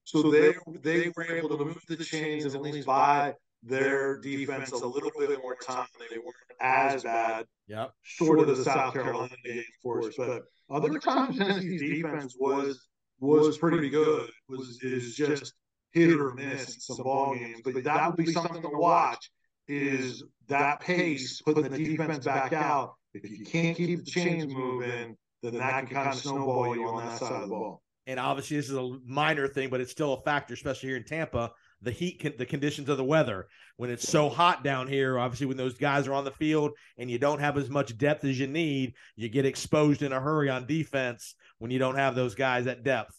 [0.04, 4.70] So they they were able to move the chains and at least buy their defense
[4.72, 5.86] a little bit more time.
[6.10, 7.46] They weren't as bad.
[7.68, 7.92] Yep.
[8.02, 12.86] Short of the South Carolina game, of course, but other times Tennessee's defense was
[13.20, 14.30] was pretty good.
[14.48, 15.54] Was is just
[15.92, 19.30] hit or miss in some ball games, but that would be something to watch.
[19.66, 22.94] Is that pace putting the defense back out?
[23.14, 27.04] If you can't keep the chains moving, then that can kind of snowball you on
[27.04, 27.82] that side of the ball.
[28.06, 31.04] And obviously, this is a minor thing, but it's still a factor, especially here in
[31.04, 31.52] Tampa.
[31.84, 33.46] the heat, the conditions of the weather.
[33.76, 37.10] When it's so hot down here, obviously, when those guys are on the field and
[37.10, 40.48] you don't have as much depth as you need, you get exposed in a hurry
[40.48, 43.16] on defense when you don't have those guys at depth.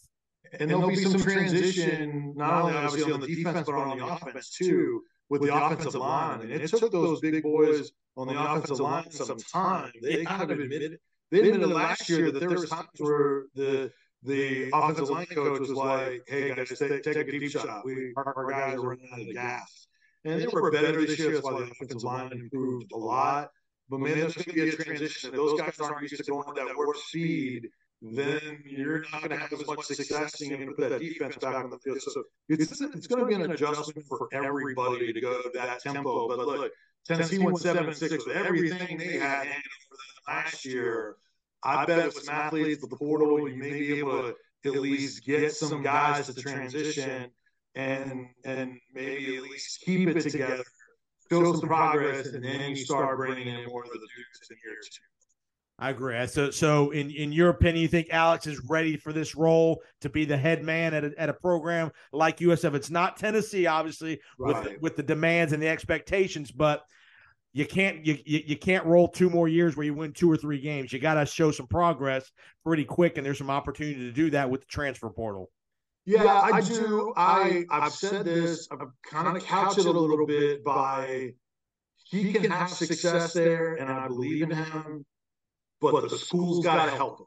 [0.58, 4.50] And there'll be some transition, not only obviously on the defense, but on the offense
[4.50, 6.40] too, with the offensive line.
[6.42, 9.92] And it took those big boys on the offensive line some time.
[10.02, 10.98] They kind of admitted
[11.30, 13.90] they admitted last year that there was times where the
[14.22, 17.84] the offensive line coach was like, "Hey guys, take, take a deep shot.
[17.84, 19.86] We our, our guys are running out of gas."
[20.24, 21.32] And they were better this year.
[21.32, 23.50] That's why the offensive line improved a lot.
[23.88, 25.30] But man, there's going to be a transition.
[25.30, 27.68] If those guys aren't used to going at that warp speed,
[28.02, 31.00] then you're not going to have as much success and you're going to put that
[31.00, 32.00] defense back on the field.
[32.02, 36.28] So it's it's going to be an adjustment for everybody to go to that tempo.
[36.28, 36.72] But look,
[37.06, 41.16] Tennessee went seven and six with everything they had handed over them last year.
[41.62, 44.32] I bet with some athletes with the portal, you may be able
[44.64, 47.30] to at least get some guys to transition
[47.74, 50.64] and and maybe at least keep it together,
[51.30, 54.76] show some progress, and then you start bringing in more of the dudes in year
[54.82, 55.15] two.
[55.78, 56.26] I agree.
[56.26, 60.08] So, so in, in your opinion, you think Alex is ready for this role to
[60.08, 62.74] be the head man at a, at a program like USF?
[62.74, 64.64] It's not Tennessee, obviously, right.
[64.64, 66.82] with with the demands and the expectations, but
[67.52, 70.60] you can't you, you can't roll two more years where you win two or three
[70.60, 70.94] games.
[70.94, 72.30] You got to show some progress
[72.64, 75.50] pretty quick, and there's some opportunity to do that with the transfer portal.
[76.06, 77.12] Yeah, I, do.
[77.16, 78.68] I I've said this.
[78.70, 81.32] I've kind of couched it a little bit by
[82.04, 85.04] he can have success there, and I believe in him.
[85.80, 87.26] But the school's got to help them.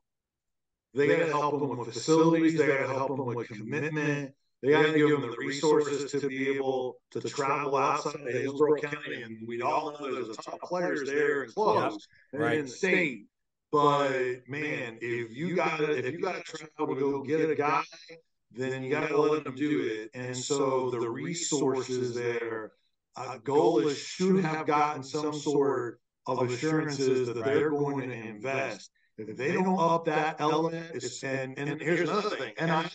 [0.93, 2.57] They got to help them with facilities.
[2.57, 4.33] They got to help them with commitment.
[4.61, 8.81] They got to give them the resources to be able to travel outside of Hillsborough
[8.81, 9.21] County.
[9.21, 12.41] And we all know there's a ton of players there and close yep.
[12.41, 12.57] right.
[12.57, 13.27] in the state.
[13.71, 17.83] But man, if you gotta if you got to travel to go get a guy,
[18.51, 20.09] then you got to let them do it.
[20.13, 22.71] And so the resources there,
[23.15, 23.37] uh,
[23.79, 25.99] is should have gotten some sort
[26.29, 28.91] of assurances that they're going to invest.
[29.17, 32.89] If they don't up that element, and and here's another thing, and I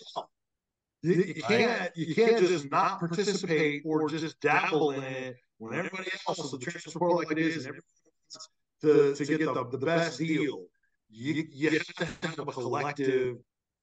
[1.03, 6.11] you, you can't you can't just not participate or just dabble in it when everybody
[6.27, 7.79] else is the transfer portal like it is and
[8.81, 10.65] to, to get the, the best deal.
[11.11, 13.37] You, you have to have a collective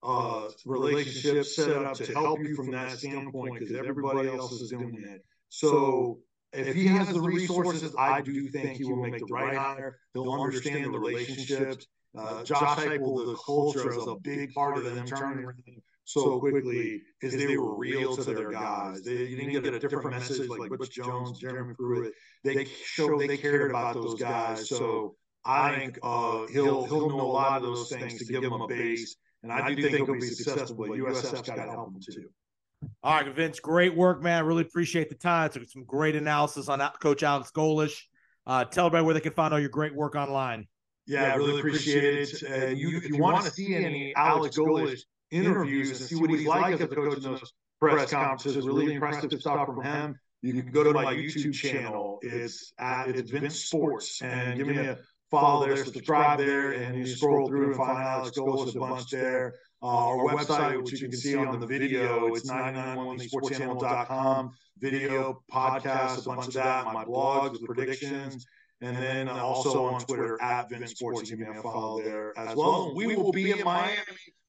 [0.04, 5.04] uh, relationship set up to help you from that standpoint because everybody else is doing
[5.08, 5.24] it.
[5.50, 6.20] So
[6.54, 9.98] if he has the resources, I do think he will make the right hire.
[10.14, 11.88] He'll understand the relationships.
[12.18, 15.64] Uh, Josh Heupel, the culture is a big part of them turning around
[16.04, 19.04] so quickly is they were real to their guys.
[19.04, 22.14] They, you didn't get a different message like Butch Jones, Jeremy Pruitt.
[22.44, 24.68] They showed they cared about those guys.
[24.68, 28.54] So I think uh, he'll he'll know a lot of those things to give him
[28.54, 30.76] a base, and I do think he'll be successful.
[30.76, 32.30] But USF's got to help him too.
[33.04, 34.46] All right, Vince, great work, man.
[34.46, 35.50] Really appreciate the time.
[35.50, 38.00] Took some great analysis on Coach Alex Golesh.
[38.46, 40.68] Uh, tell everybody where they can find all your great work online.
[41.08, 42.42] Yeah, I really appreciate it.
[42.44, 45.02] And you, if you want to see any Alex Golesh
[45.32, 48.66] interviews and see what he's like as a coach in those press conferences.
[48.66, 50.16] Really impressive stuff from him.
[50.42, 52.20] You can go to my YouTube channel.
[52.22, 54.98] It's at it's Vince Sports and give me a
[55.30, 59.56] follow there, subscribe there, and you scroll through and find Alex Golesh a bunch there.
[59.84, 64.52] Uh, our website, which you can see on the video, it's 991sportschannel.com.
[64.78, 66.86] Video, podcast, a bunch of that.
[66.86, 68.46] My blogs with predictions.
[68.82, 71.30] And then also on Twitter at Vince Sports.
[71.30, 72.94] You a follow there as well.
[72.96, 74.02] We will be in Miami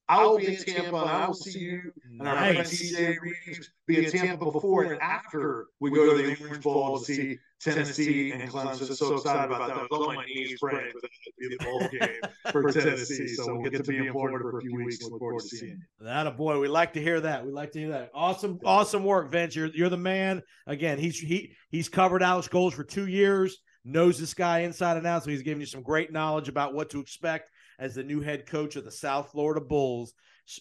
[0.09, 4.05] I will be in Tampa, and I will see you and our friend Reeves be
[4.05, 8.49] in Tampa before and after we go to the Orange Bowl to see Tennessee and
[8.49, 8.93] Clemson.
[8.95, 9.77] So excited about that.
[9.77, 13.27] I was on my knees praying for that to be the bowl game for Tennessee.
[13.27, 15.01] So we'll get to be in Florida for a few weeks.
[15.03, 16.05] Look forward to seeing you.
[16.05, 16.59] That a boy.
[16.59, 17.45] We like to hear that.
[17.45, 18.11] We like to hear that.
[18.13, 19.55] Awesome, awesome work, Vince.
[19.55, 20.41] You're you're the man.
[20.67, 23.59] Again, he's he he's covered Alex Golesh for two years.
[23.85, 26.89] Knows this guy inside and out, so he's giving you some great knowledge about what
[26.91, 27.49] to expect
[27.79, 30.13] as the new head coach of the South Florida Bulls.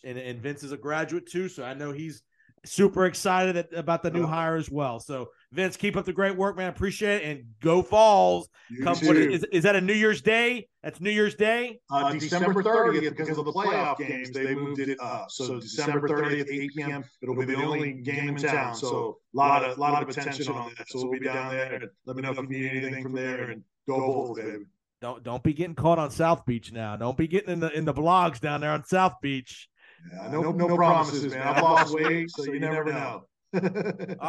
[0.05, 2.23] And, and Vince is a graduate too, so I know he's
[2.65, 5.01] super excited about the new hire as well.
[5.01, 6.69] So Vince, keep up the great work, man.
[6.69, 8.49] Appreciate it, and go Falls.
[8.71, 10.69] You Come, what, is, is that a New Year's Day?
[10.83, 11.81] That's New Year's Day.
[11.91, 15.31] Uh, December 30th, because of the playoff games, they moved it up.
[15.31, 17.05] So December 30th, 8 p.m.
[17.21, 18.75] It'll be the only game in town.
[18.75, 20.89] So a lot of lot of attention on that.
[20.89, 21.81] So we'll be down there.
[22.07, 24.65] Let me know if you need anything from there, and go Bulls, baby.
[25.03, 26.97] Don't don't be getting caught on South Beach now.
[26.97, 29.69] Don't be getting in the in the blogs down there on South Beach.
[30.13, 31.43] Yeah, no, no, no promises, man.
[31.43, 33.25] I've lost weight, so you never know.
[33.55, 33.61] All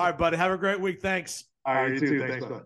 [0.03, 0.36] right, buddy.
[0.36, 0.99] Have a great week.
[0.99, 1.45] Thanks.
[1.63, 2.28] All right, you too.
[2.28, 2.63] Thanks, bud.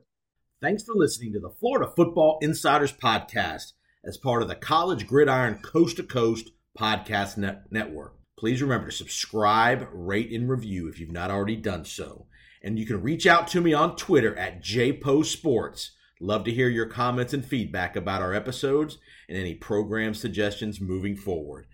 [0.61, 3.73] Thanks for listening to the Florida Football Insiders Podcast
[4.05, 8.15] as part of the College Gridiron Coast to Coast Podcast Net- Network.
[8.39, 12.27] Please remember to subscribe, rate, and review if you've not already done so.
[12.63, 15.89] And you can reach out to me on Twitter at JPoSports.
[16.19, 18.97] Love to hear your comments and feedback about our episodes
[19.29, 21.67] and any program suggestions moving forward.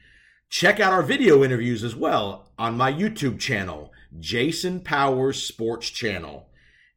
[0.49, 6.47] Check out our video interviews as well on my YouTube channel, Jason Powers Sports Channel.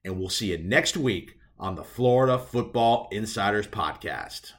[0.04, 4.52] And we'll see you next week on the Florida Football Insiders Podcast.